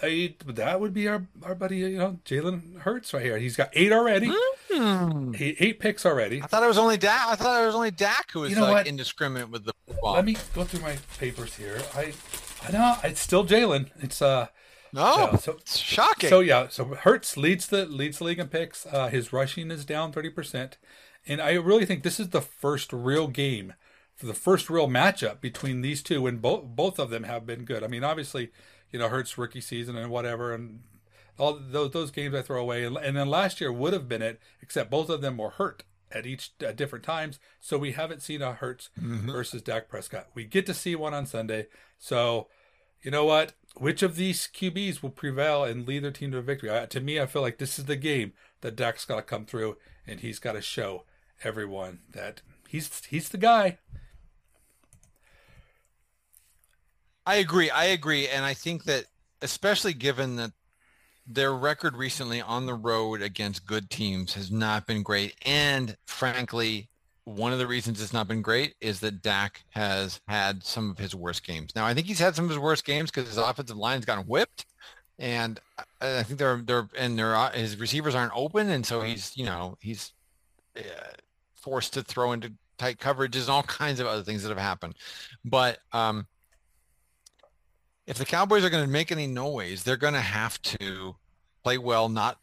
[0.02, 3.38] Uh, that would be our our buddy, you know, Jalen Hurts right here.
[3.38, 4.30] He's got eight already.
[4.70, 5.34] Mm.
[5.34, 6.42] He, eight picks already.
[6.42, 7.28] I thought it was only Dak.
[7.28, 8.86] I thought it was only Dak who was you know like what?
[8.86, 10.14] indiscriminate with the ball.
[10.14, 11.80] Let me go through my papers here.
[11.94, 12.12] I,
[12.72, 13.90] Know it's still Jalen.
[14.00, 14.48] It's uh.
[14.92, 16.30] No, so, so it's shocking.
[16.30, 18.86] So yeah, so Hurts leads the leads the league in picks.
[18.86, 20.78] Uh, his rushing is down thirty percent,
[21.26, 23.74] and I really think this is the first real game
[24.14, 27.64] for the first real matchup between these two, and both both of them have been
[27.64, 27.84] good.
[27.84, 28.52] I mean, obviously,
[28.90, 30.80] you know, Hurts rookie season and whatever, and
[31.38, 34.22] all those those games I throw away, and, and then last year would have been
[34.22, 37.38] it, except both of them were hurt at each at different times.
[37.60, 39.30] So we haven't seen a Hurts mm-hmm.
[39.30, 40.28] versus Dak Prescott.
[40.34, 41.66] We get to see one on Sunday.
[41.98, 42.48] So
[43.06, 43.52] you know what?
[43.76, 46.76] Which of these QBs will prevail and lead their team to a victory?
[46.76, 49.46] I, to me, I feel like this is the game that Dak's got to come
[49.46, 49.76] through,
[50.08, 51.04] and he's got to show
[51.44, 53.78] everyone that he's he's the guy.
[57.24, 57.70] I agree.
[57.70, 59.04] I agree, and I think that
[59.40, 60.50] especially given that
[61.24, 66.88] their record recently on the road against good teams has not been great, and frankly,
[67.26, 70.98] one of the reasons it's not been great is that Dak has had some of
[70.98, 71.74] his worst games.
[71.74, 74.24] Now, I think he's had some of his worst games because his offensive line's gotten
[74.26, 74.64] whipped,
[75.18, 75.58] and
[76.00, 79.44] I think they're they're and they're uh, his receivers aren't open, and so he's you
[79.44, 80.12] know he's
[80.76, 80.82] uh,
[81.56, 84.94] forced to throw into tight coverages and all kinds of other things that have happened.
[85.44, 86.28] But um,
[88.06, 91.16] if the Cowboys are going to make any noise, they're going to have to
[91.64, 92.38] play well, not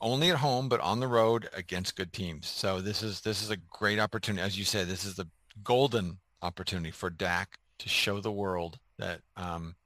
[0.00, 2.46] only at home but on the road against good teams.
[2.46, 4.88] So this is this is a great opportunity, as you said.
[4.88, 5.28] This is the
[5.62, 9.76] golden opportunity for Dak to show the world that um,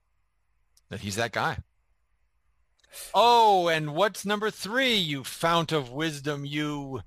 [0.90, 1.58] that he's that guy.
[3.14, 4.94] Oh, and what's number three?
[4.94, 7.02] You fount of wisdom, you.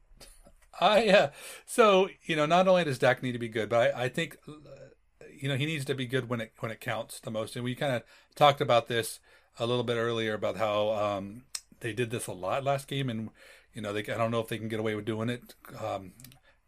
[0.80, 1.32] I uh,
[1.66, 4.38] so you know not only does Dak need to be good, but I, I think
[5.38, 7.56] you know he needs to be good when it when it counts the most.
[7.56, 8.04] And we kind of
[8.36, 9.20] talked about this
[9.58, 11.44] a little bit earlier about how um,
[11.86, 13.30] they did this a lot last game, and
[13.74, 16.14] you know they I don't know if they can get away with doing it um,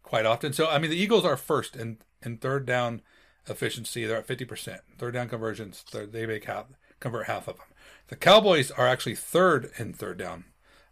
[0.04, 0.52] quite often.
[0.52, 3.02] So I mean the Eagles are first in in third down
[3.48, 4.06] efficiency.
[4.06, 4.82] They're at fifty percent.
[4.96, 5.84] Third down conversions.
[5.92, 6.66] They make half
[7.00, 7.66] convert half of them.
[8.06, 10.44] The Cowboys are actually third in third down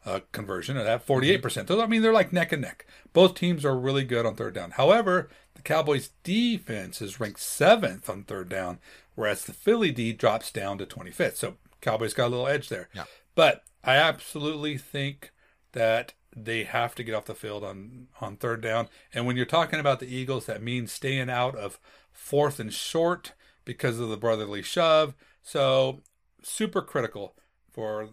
[0.04, 1.40] uh, conversion at 48%.
[1.40, 1.66] Mm-hmm.
[1.66, 2.86] So, I mean, they're like neck and neck.
[3.12, 4.72] Both teams are really good on third down.
[4.72, 8.78] However, the Cowboys defense is ranked seventh on third down,
[9.16, 11.36] whereas the Philly D drops down to 25th.
[11.36, 12.88] So, Cowboys got a little edge there.
[12.94, 13.04] Yeah.
[13.36, 15.30] But I absolutely think
[15.72, 18.88] that they have to get off the field on, on third down.
[19.14, 21.78] And when you're talking about the Eagles, that means staying out of
[22.10, 25.14] fourth and short because of the brotherly shove.
[25.42, 26.00] So,
[26.42, 27.36] super critical
[27.70, 28.10] for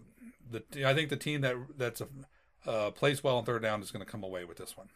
[0.50, 2.08] the I think the team that that's a,
[2.66, 4.88] uh, plays well on third down is going to come away with this one.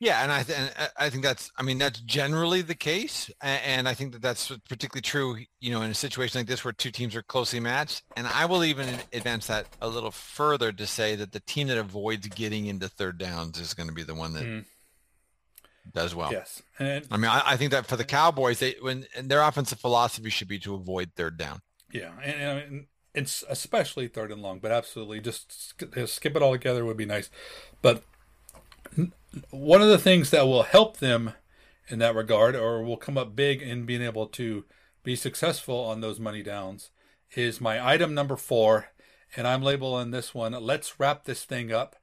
[0.00, 3.88] Yeah, and I th- and I think that's I mean that's generally the case, and
[3.88, 5.38] I think that that's particularly true.
[5.60, 8.46] You know, in a situation like this where two teams are closely matched, and I
[8.46, 12.66] will even advance that a little further to say that the team that avoids getting
[12.66, 14.64] into third downs is going to be the one that mm.
[15.92, 16.30] does well.
[16.30, 19.80] Yes, and I mean I, I, think that for the Cowboys, they when their offensive
[19.80, 21.60] philosophy should be to avoid third down.
[21.92, 26.84] Yeah, and, and it's especially third and long, but absolutely just skip it all together
[26.84, 27.30] would be nice.
[27.82, 28.04] But
[29.50, 31.32] one of the things that will help them
[31.88, 34.64] in that regard, or will come up big in being able to
[35.02, 36.90] be successful on those money downs,
[37.34, 38.88] is my item number four.
[39.36, 41.96] And I'm labeling this one, let's wrap this thing up.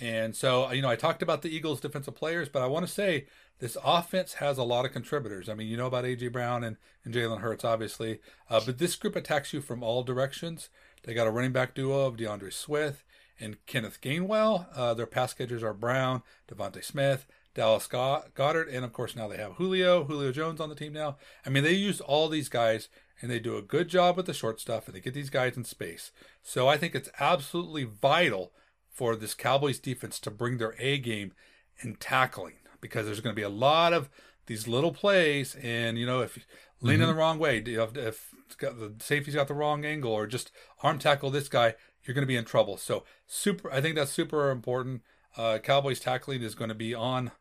[0.00, 2.92] And so, you know, I talked about the Eagles' defensive players, but I want to
[2.92, 3.26] say
[3.60, 5.48] this offense has a lot of contributors.
[5.48, 6.28] I mean, you know about A.J.
[6.28, 8.18] Brown and, and Jalen Hurts, obviously,
[8.50, 10.70] uh, but this group attacks you from all directions.
[11.04, 13.04] They got a running back duo of D'Andre Swift
[13.40, 14.66] and Kenneth Gainwell.
[14.74, 19.36] Uh, their pass catchers are Brown, DeVonta Smith, Dallas Goedert, and of course now they
[19.36, 21.16] have Julio, Julio Jones on the team now.
[21.44, 22.88] I mean, they use all these guys
[23.20, 25.56] and they do a good job with the short stuff and they get these guys
[25.56, 26.10] in space.
[26.42, 28.52] So I think it's absolutely vital
[28.90, 31.32] for this Cowboys defense to bring their A game
[31.80, 34.10] in tackling because there's going to be a lot of
[34.46, 36.46] these little plays, and you know if
[36.80, 37.08] leaning mm-hmm.
[37.08, 40.50] the wrong way, if, if the safety's got the wrong angle, or just
[40.82, 41.74] arm tackle this guy,
[42.04, 42.76] you're going to be in trouble.
[42.76, 45.02] So super, I think that's super important.
[45.36, 47.32] Uh, Cowboys tackling is going to be on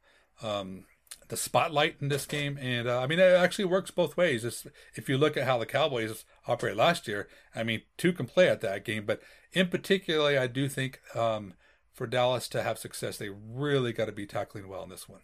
[0.41, 0.85] um,
[1.27, 4.45] the spotlight in this game, and uh, I mean it actually works both ways.
[4.45, 8.27] It's, if you look at how the Cowboys operated last year, I mean two can
[8.27, 9.21] play at that game, but
[9.53, 11.53] in particular, I do think um,
[11.91, 15.21] for Dallas to have success, they really got to be tackling well in this one.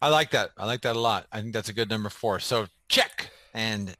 [0.00, 0.50] I like that.
[0.56, 1.26] I like that a lot.
[1.32, 2.38] I think that's a good number four.
[2.40, 3.30] So check.
[3.52, 3.96] And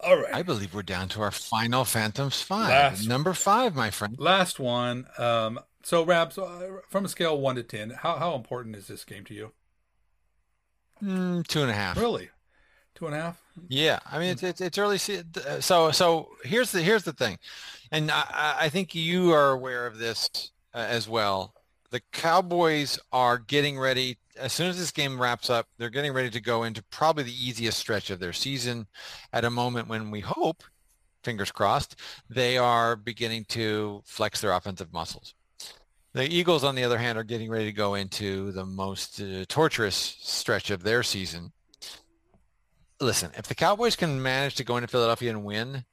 [0.00, 0.34] All right.
[0.34, 2.68] I believe we're down to our final Phantoms five.
[2.68, 4.14] Last- Number five, my friend.
[4.18, 5.06] Last one.
[5.18, 8.86] Um, so, Rabs, uh, from a scale of one to ten, how how important is
[8.88, 9.52] this game to you?
[11.02, 11.96] Mm, two and a half.
[11.96, 12.30] Really,
[12.94, 13.42] two and a half?
[13.68, 14.98] Yeah, I mean it's it's, it's early.
[14.98, 15.24] se-
[15.60, 17.38] So so here's the here's the thing,
[17.90, 20.28] and I, I- I think you are aware of this
[20.74, 21.54] uh, as well.
[21.90, 25.66] The Cowboys are getting ready as soon as this game wraps up.
[25.78, 28.86] They're getting ready to go into probably the easiest stretch of their season,
[29.32, 30.62] at a moment when we hope,
[31.24, 31.96] fingers crossed,
[32.28, 35.34] they are beginning to flex their offensive muscles.
[36.14, 39.44] The Eagles, on the other hand, are getting ready to go into the most uh,
[39.48, 41.52] torturous stretch of their season
[43.00, 45.84] listen, if the Cowboys can manage to go into Philadelphia and win,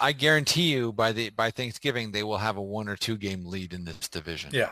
[0.00, 3.46] I guarantee you by the by Thanksgiving they will have a one or two game
[3.46, 4.50] lead in this division.
[4.52, 4.70] Yeah.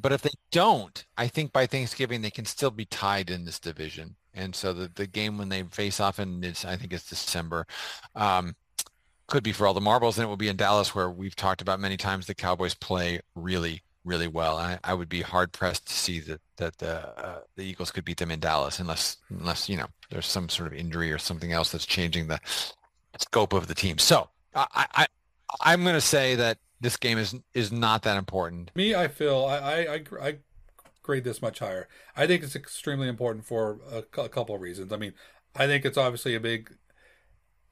[0.00, 3.58] But if they don't, I think by Thanksgiving they can still be tied in this
[3.58, 4.16] division.
[4.34, 7.66] And so the, the game when they face off in I think it's December,
[8.14, 8.56] um,
[9.26, 11.62] could be for all the marbles, and it will be in Dallas, where we've talked
[11.62, 14.58] about many times the Cowboys play really, really well.
[14.58, 18.04] I, I would be hard pressed to see that that the uh, the Eagles could
[18.04, 21.52] beat them in Dallas, unless unless you know there's some sort of injury or something
[21.52, 22.38] else that's changing the
[23.18, 23.98] scope of the team.
[23.98, 25.06] So I, I
[25.60, 28.70] I'm going to say that this game is is not that important.
[28.76, 30.36] Me, I feel I I, I, I
[31.02, 31.88] grade this much higher.
[32.16, 34.92] I think it's extremely important for a, a couple of reasons.
[34.92, 35.14] I mean,
[35.56, 36.76] I think it's obviously a big.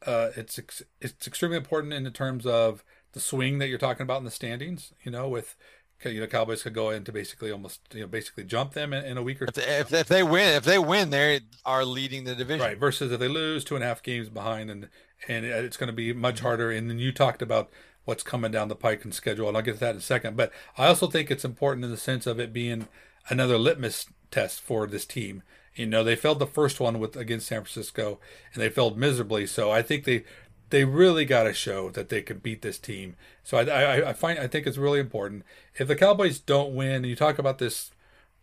[0.04, 2.82] Uh, it's ex- it's extremely important in the terms of
[3.12, 4.92] the swing that you're talking about in the standings.
[5.04, 5.56] You know, with
[6.04, 9.18] you know Cowboys could go into basically almost you know basically jump them in, in
[9.18, 12.34] a week or If if, if they win, if they win, they are leading the
[12.34, 12.66] division.
[12.66, 12.78] Right.
[12.78, 14.88] Versus if they lose two and a half games behind, and
[15.28, 16.70] and it's going to be much harder.
[16.70, 17.70] And then you talked about
[18.04, 20.36] what's coming down the pike and schedule, and I'll get to that in a second.
[20.36, 22.88] But I also think it's important in the sense of it being
[23.28, 25.42] another litmus test for this team.
[25.74, 28.18] You know, they failed the first one with against San Francisco,
[28.52, 29.46] and they failed miserably.
[29.46, 30.24] So I think they
[30.70, 33.16] they really got to show that they can beat this team.
[33.42, 35.44] So I, I I find I think it's really important.
[35.76, 37.90] If the Cowboys don't win, and you talk about this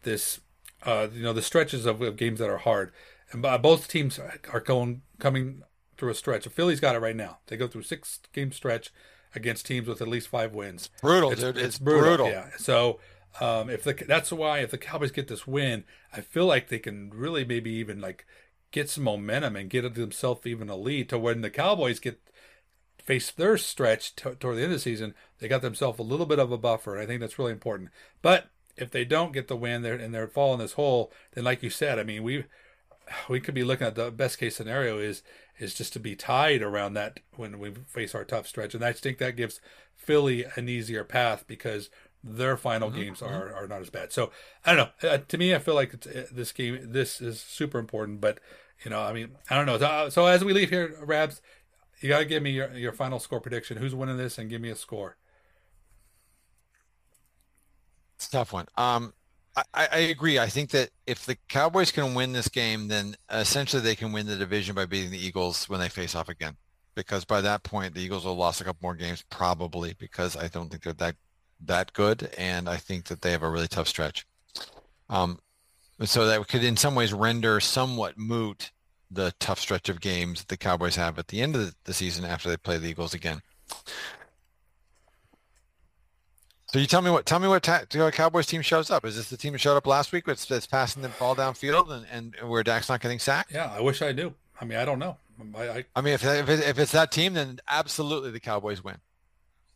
[0.04, 0.40] this
[0.84, 2.92] uh, you know the stretches of, of games that are hard,
[3.32, 4.20] and both teams
[4.52, 5.64] are going coming
[5.98, 6.48] through a stretch.
[6.48, 7.40] Philly's got it right now.
[7.48, 8.92] They go through six game stretch
[9.36, 10.90] against teams with at least five wins.
[11.02, 11.58] Brutal, It's, dude.
[11.58, 12.04] it's It's, brutal.
[12.04, 12.28] brutal.
[12.30, 12.50] Yeah.
[12.58, 13.00] So
[13.40, 16.80] um, if the that's why if the Cowboys get this win, I feel like they
[16.80, 18.26] can really maybe even like
[18.72, 22.20] get some momentum and get themselves even a lead to when the Cowboys get
[23.04, 26.26] face their stretch t- toward the end of the season, they got themselves a little
[26.28, 26.96] bit of a buffer.
[26.96, 27.90] And I think that's really important.
[28.22, 31.64] But if they don't get the win there and they're falling this hole, then like
[31.64, 32.46] you said, I mean we
[33.30, 35.24] we could be looking at the best case scenario is
[35.60, 38.94] is just to be tied around that when we face our tough stretch, and I
[38.94, 39.60] think that gives
[39.96, 41.90] Philly an easier path because
[42.24, 44.12] their final games are, are not as bad.
[44.12, 44.32] So
[44.66, 45.10] I don't know.
[45.10, 48.40] Uh, to me, I feel like it's, uh, this game this is super important, but
[48.84, 49.78] you know, I mean, I don't know.
[49.78, 51.42] So, so as we leave here, Rabs,
[52.02, 53.78] you got to give me your your final score prediction.
[53.78, 55.18] Who's winning this, and give me a score.
[58.16, 58.68] It's a tough one.
[58.76, 59.14] Um,
[59.74, 60.40] I, I agree.
[60.40, 64.28] I think that if the Cowboys can win this game, then essentially they can win
[64.28, 66.58] the division by beating the Eagles when they face off again.
[66.96, 70.36] Because by that point, the Eagles will have lost a couple more games, probably because
[70.36, 71.16] I don't think they're that
[71.66, 74.26] that good, and I think that they have a really tough stretch.
[75.10, 75.40] Um,
[76.04, 78.72] so that could, in some ways, render somewhat moot
[79.12, 82.24] the tough stretch of games that the Cowboys have at the end of the season
[82.26, 83.42] after they play the Eagles again.
[86.72, 89.04] So you tell me what tell me what ta- what Cowboys team shows up.
[89.04, 91.92] Is this the team that showed up last week that's, that's passing the ball downfield
[91.92, 93.52] and, and where Dak's not getting sacked?
[93.52, 94.34] Yeah, I wish I knew.
[94.62, 95.18] I mean, I don't know.
[95.56, 98.84] I, I I mean, if if, it, if it's that team, then absolutely the Cowboys
[98.84, 98.98] win.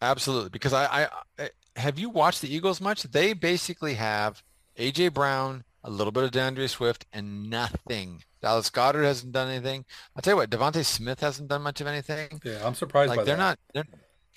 [0.02, 1.08] Absolutely, because I, I,
[1.40, 3.04] I have you watched the Eagles much?
[3.04, 4.44] They basically have
[4.78, 8.24] AJ Brown, a little bit of D'Andre Swift, and nothing.
[8.42, 9.86] Dallas Goedert hasn't done anything.
[10.16, 12.42] I'll tell you what, DeVonta Smith hasn't done much of anything.
[12.44, 13.42] yeah, I'm surprised by like they're that.
[13.42, 13.60] not.
[13.74, 13.86] They're,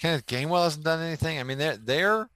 [0.00, 1.40] Kenneth Gainwell hasn't done anything.
[1.40, 2.28] I mean, they're they're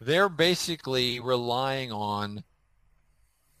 [0.00, 2.44] they're basically relying on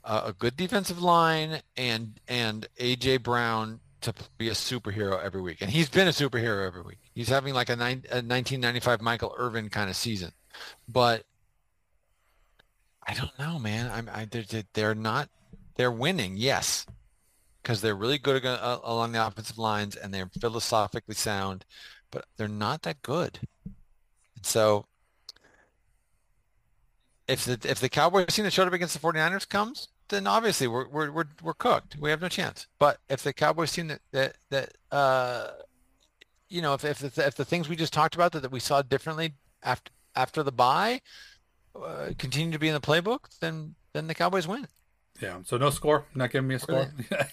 [0.04, 5.58] a, a good defensive line and and AJ Brown to be a superhero every week,
[5.60, 6.98] and he's been a superhero every week.
[7.14, 10.32] He's having like a, nine, a 1995 Michael Irvin kind of season,
[10.88, 11.24] but
[13.06, 13.90] I don't know, man.
[13.90, 15.28] I'm I they're, they're not
[15.76, 16.86] they're winning, yes,
[17.62, 21.64] because they're really good along the offensive lines and they're philosophically sound,
[22.10, 23.40] but they're not that good.
[24.42, 24.86] So
[27.28, 30.66] if the if the Cowboys team that showed up against the 49ers comes, then obviously
[30.66, 31.96] we're we're we're, we're cooked.
[31.98, 32.66] We have no chance.
[32.78, 35.50] But if the Cowboys team that that, that uh
[36.48, 38.60] you know if if the, if the things we just talked about that, that we
[38.60, 41.00] saw differently after after the bye
[41.74, 44.66] uh, continue to be in the playbook, then then the Cowboys win.
[45.20, 45.38] Yeah.
[45.44, 46.06] So no score.
[46.14, 46.92] Not giving me a score.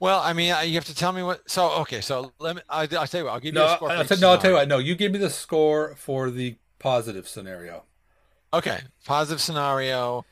[0.00, 1.50] Well, I mean, you have to tell me what.
[1.50, 2.62] So, okay, so let me.
[2.68, 3.32] I, will tell you what.
[3.32, 3.90] I'll give no, you a score.
[3.90, 4.68] I, no, I'll tell you what.
[4.68, 7.82] No, you give me the score for the positive scenario.
[8.52, 10.24] Okay, positive scenario.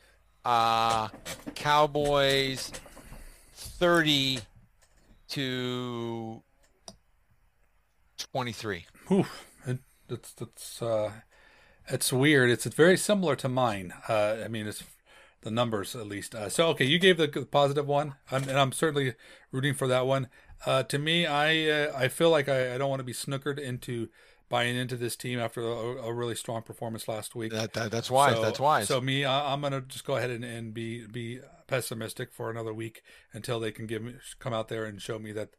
[0.43, 1.09] Uh,
[1.53, 2.71] Cowboys,
[3.53, 4.39] thirty
[5.29, 6.41] to
[8.17, 8.85] twenty-three.
[9.11, 11.11] Oof, it, that's that's uh,
[11.89, 12.49] it's weird.
[12.49, 13.93] It's, it's very similar to mine.
[14.09, 14.83] Uh, I mean, it's
[15.41, 16.33] the numbers at least.
[16.33, 19.13] Uh, so okay, you gave the, the positive one, I'm, and I'm certainly
[19.51, 20.27] rooting for that one.
[20.65, 23.59] Uh, to me, I uh, I feel like I, I don't want to be snookered
[23.59, 24.09] into
[24.49, 27.51] buying into this team after a, a really strong performance last week.
[27.51, 28.35] That, that that's wise.
[28.35, 28.87] So, that's wise.
[28.87, 32.73] So me, I, am gonna just go ahead and, and be be pessimistic for another
[32.73, 35.49] week until they can give me come out there and show me that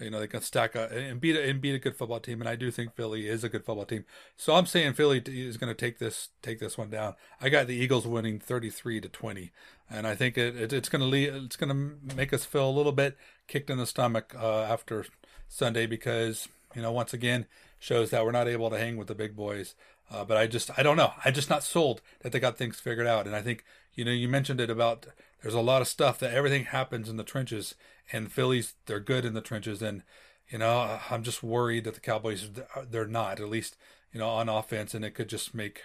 [0.00, 2.40] you know they can stack up and beat and beat a good football team.
[2.40, 4.04] And I do think Philly is a good football team.
[4.36, 7.14] So I'm saying Philly is going to take this take this one down.
[7.40, 9.52] I got the Eagles winning 33 to 20,
[9.90, 12.68] and I think it, it it's going to lead, it's going to make us feel
[12.68, 13.16] a little bit
[13.46, 15.06] kicked in the stomach uh, after
[15.48, 17.46] Sunday because you know once again
[17.84, 19.74] shows that we're not able to hang with the big boys.
[20.10, 21.12] Uh, but I just I don't know.
[21.22, 23.26] I'm just not sold that they got things figured out.
[23.26, 23.62] And I think
[23.92, 25.06] you know you mentioned it about
[25.42, 27.74] there's a lot of stuff that everything happens in the trenches,
[28.10, 30.02] and Phillies they're good in the trenches, and
[30.48, 32.48] you know I'm just worried that the Cowboys
[32.90, 33.76] they're not at least
[34.12, 35.82] you know on offense, and it could just make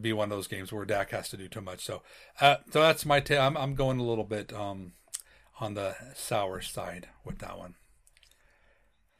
[0.00, 1.84] be one of those games where Dak has to do too much.
[1.84, 2.02] So
[2.40, 3.22] uh, so that's my.
[3.30, 4.92] I'm I'm going a little bit um
[5.60, 7.76] on the sour side with that one.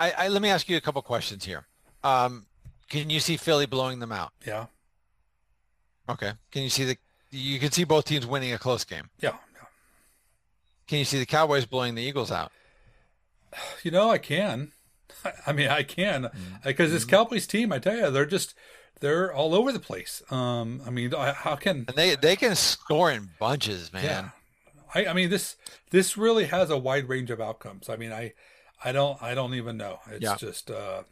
[0.00, 1.66] I, I let me ask you a couple questions here.
[2.02, 2.46] Um,
[2.88, 4.32] can you see Philly blowing them out?
[4.46, 4.66] Yeah.
[6.08, 6.32] Okay.
[6.50, 6.96] Can you see the?
[7.30, 9.10] You can see both teams winning a close game.
[9.20, 9.34] Yeah.
[9.54, 9.66] yeah.
[10.86, 12.52] Can you see the Cowboys blowing the Eagles out?
[13.82, 14.72] You know, I can.
[15.46, 16.30] I mean, I can
[16.64, 16.94] because mm-hmm.
[16.94, 18.54] this Cowboys team, I tell you, they're just
[19.00, 20.22] they're all over the place.
[20.30, 24.04] Um, I mean, how can and they they can score in bunches, man.
[24.04, 24.28] Yeah.
[24.94, 25.56] I, I mean this
[25.90, 27.88] this really has a wide range of outcomes.
[27.88, 28.32] I mean, I
[28.84, 30.00] I don't I don't even know.
[30.10, 30.36] It's yeah.
[30.36, 31.02] just uh,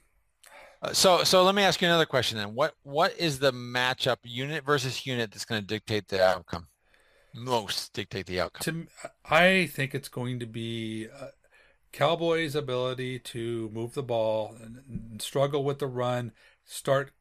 [0.92, 2.54] so so let me ask you another question then.
[2.54, 6.68] What what is the matchup unit versus unit that's going to dictate the outcome?
[7.34, 8.62] Most dictate the outcome.
[8.62, 11.28] To, I think it's going to be uh,
[11.92, 16.32] Cowboys' ability to move the ball and, and struggle with the run,
[16.64, 17.12] start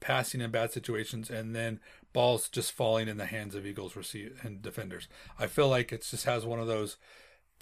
[0.00, 1.80] passing in bad situations, and then
[2.12, 5.08] balls just falling in the hands of Eagles receive and defenders.
[5.38, 6.96] I feel like it just has one of those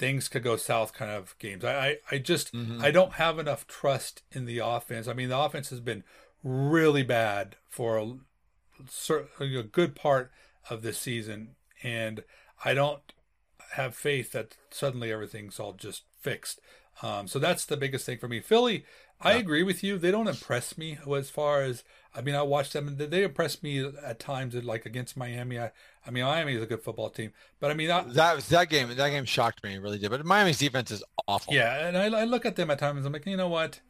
[0.03, 1.65] things could go south kind of games.
[1.65, 2.83] I, I, I just mm-hmm.
[2.83, 5.07] I don't have enough trust in the offense.
[5.07, 6.03] I mean, the offense has been
[6.43, 10.33] really bad for a, a good part
[10.69, 11.51] of this season,
[11.85, 12.25] and
[12.65, 13.01] I don't
[13.75, 16.61] have faith that suddenly everything's all just fixed.
[17.01, 18.41] Um, so that's the biggest thing for me.
[18.41, 18.85] Philly,
[19.21, 19.99] I agree with you.
[19.99, 21.85] They don't impress me as far as
[22.15, 22.35] I mean.
[22.35, 24.55] I watched them and they impressed me at times.
[24.55, 25.71] Like against Miami, I,
[26.07, 28.89] I mean Miami is a good football team, but I mean I, that that game
[28.95, 29.79] that game shocked me.
[29.79, 30.11] Really did.
[30.11, 31.55] But Miami's defense is awful.
[31.55, 33.05] Yeah, and I, I look at them at times.
[33.05, 33.81] I'm like, you know what?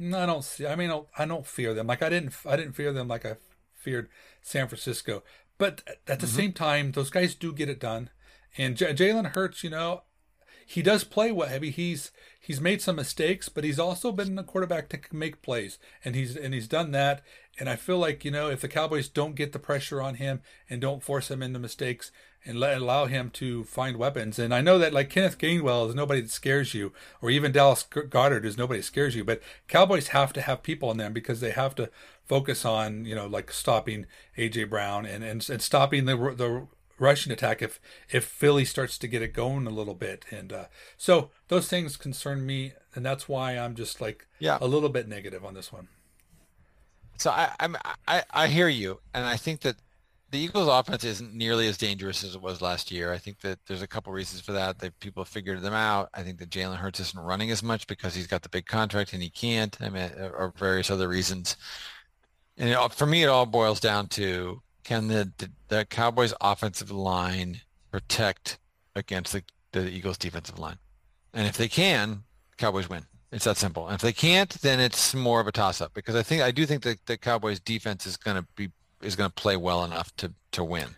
[0.00, 0.66] I don't see.
[0.66, 1.86] I mean, I don't fear them.
[1.86, 2.34] Like I didn't.
[2.46, 3.36] I didn't fear them like I
[3.74, 4.08] feared
[4.40, 5.22] San Francisco.
[5.58, 6.36] But at the mm-hmm.
[6.36, 8.10] same time, those guys do get it done.
[8.58, 10.02] And J- Jalen Hurts, you know,
[10.66, 11.48] he does play well.
[11.48, 11.70] Heavy.
[11.70, 12.10] He's
[12.40, 16.36] he's made some mistakes, but he's also been a quarterback to make plays, and he's
[16.36, 17.22] and he's done that.
[17.58, 20.40] And I feel like you know if the Cowboys don't get the pressure on him
[20.70, 22.10] and don't force him into mistakes
[22.44, 25.94] and let allow him to find weapons, and I know that like Kenneth Gainwell is
[25.94, 30.08] nobody that scares you, or even Dallas Goedert is nobody that scares you, but Cowboys
[30.08, 31.90] have to have people in them because they have to
[32.24, 34.06] focus on you know like stopping
[34.38, 36.66] AJ Brown and and, and stopping the the
[37.02, 37.80] rushing attack if
[38.10, 40.24] if Philly starts to get it going a little bit.
[40.30, 40.64] And uh,
[40.96, 44.58] so those things concern me, and that's why I'm just like yeah.
[44.60, 45.88] a little bit negative on this one.
[47.22, 47.76] So I, I'm
[48.08, 49.76] I, I hear you, and I think that
[50.32, 53.12] the Eagles' offense isn't nearly as dangerous as it was last year.
[53.12, 54.80] I think that there's a couple reasons for that.
[54.80, 56.08] That people figured them out.
[56.14, 59.12] I think that Jalen Hurts isn't running as much because he's got the big contract
[59.12, 59.76] and he can't.
[59.80, 61.56] I mean, uh, or various other reasons.
[62.58, 66.90] And it, for me, it all boils down to can the, the, the Cowboys offensive
[66.90, 67.60] line
[67.92, 68.58] protect
[68.96, 70.78] against the, the Eagles defensive line?
[71.32, 72.24] And if they can,
[72.56, 73.06] Cowboys win.
[73.32, 73.86] It's that simple.
[73.86, 76.66] And if they can't, then it's more of a toss-up because I think I do
[76.66, 78.70] think that the Cowboys defense is going to be
[79.00, 80.88] is going to play well enough to to win.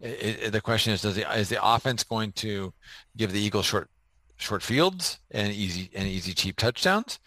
[0.00, 2.72] It, it, the question is, does the is the offense going to
[3.16, 3.90] give the Eagles short
[4.36, 7.18] short fields and easy and easy cheap touchdowns,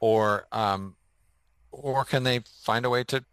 [0.00, 0.96] or um,
[1.70, 3.24] or can they find a way to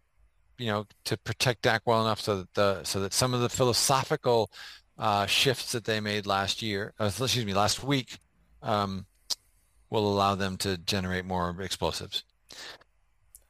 [0.58, 3.48] you know, to protect Dak well enough so that the so that some of the
[3.48, 4.50] philosophical
[4.98, 8.18] uh, shifts that they made last year, uh, excuse me, last week,
[8.62, 9.06] um,
[9.90, 12.24] will allow them to generate more explosives.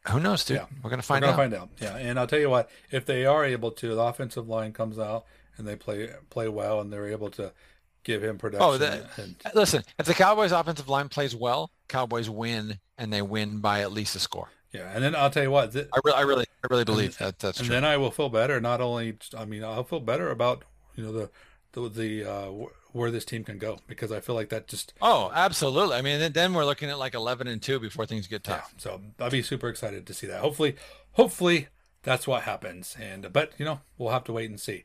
[0.08, 0.58] Who knows, dude?
[0.58, 0.66] Yeah.
[0.82, 1.50] We're gonna find We're gonna out.
[1.50, 1.68] Find out.
[1.80, 4.98] Yeah, and I'll tell you what, if they are able to, the offensive line comes
[4.98, 5.26] out
[5.56, 7.52] and they play play well, and they're able to
[8.04, 8.66] give him production.
[8.66, 13.58] Oh, and, listen, if the Cowboys offensive line plays well, Cowboys win and they win
[13.58, 14.48] by at least a score.
[14.72, 17.16] Yeah, and then I'll tell you what, th- I, re- I really, I really believe
[17.20, 17.76] and, that that's and true.
[17.76, 18.60] And then I will feel better.
[18.60, 20.64] Not only, I mean, I'll feel better about
[20.94, 21.30] you know the
[21.72, 22.50] the, the uh,
[22.98, 24.92] where this team can go because I feel like that just.
[25.00, 25.96] Oh, absolutely.
[25.96, 28.72] I mean, then, we're looking at like eleven and two before things get tough.
[28.74, 30.40] Yeah, so I'll be super excited to see that.
[30.40, 30.76] Hopefully,
[31.12, 31.68] hopefully
[32.02, 32.96] that's what happens.
[33.00, 34.84] And uh, but you know we'll have to wait and see.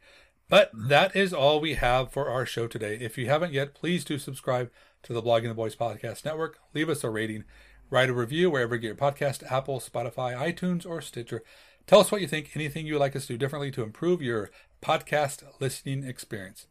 [0.49, 0.89] But mm-hmm.
[0.89, 2.97] that is all we have for our show today.
[2.99, 4.69] If you haven't yet, please do subscribe
[5.03, 6.59] to the Blogging the Boys Podcast Network.
[6.73, 7.43] Leave us a rating,
[7.89, 11.43] write a review wherever you get your podcast, Apple, Spotify, iTunes, or Stitcher.
[11.85, 14.21] Tell us what you think, anything you would like us to do differently to improve
[14.21, 14.49] your
[14.81, 16.67] podcast listening experience.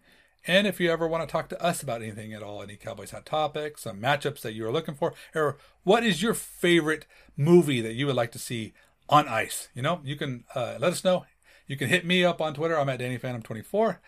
[0.47, 3.13] And if you ever want to talk to us about anything at all, any Cowboys
[3.13, 7.81] hot topics, some matchups that you are looking for, or what is your favorite movie
[7.81, 8.73] that you would like to see
[9.09, 11.25] on ice, you know, you can uh, let us know
[11.67, 12.79] you can hit me up on Twitter.
[12.79, 13.99] I'm at DannyPhantom24.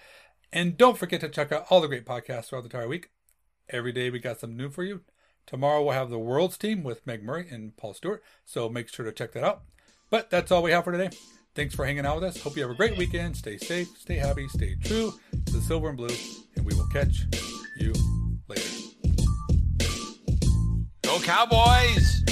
[0.52, 3.10] And don't forget to check out all the great podcasts throughout the entire week.
[3.70, 5.00] Every day we got some new for you.
[5.46, 8.22] Tomorrow we'll have the World's Team with Meg Murray and Paul Stewart.
[8.44, 9.62] So make sure to check that out.
[10.10, 11.16] But that's all we have for today.
[11.54, 12.42] Thanks for hanging out with us.
[12.42, 13.36] Hope you have a great weekend.
[13.36, 15.12] Stay safe, stay happy, stay true
[15.46, 16.14] to the silver and blue.
[16.56, 17.26] And we will catch
[17.78, 17.92] you
[18.48, 18.68] later.
[21.02, 22.22] Go Cowboys!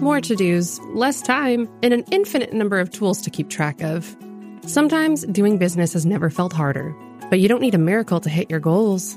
[0.00, 4.16] More to dos, less time, and an infinite number of tools to keep track of.
[4.62, 6.94] Sometimes doing business has never felt harder,
[7.30, 9.16] but you don't need a miracle to hit your goals.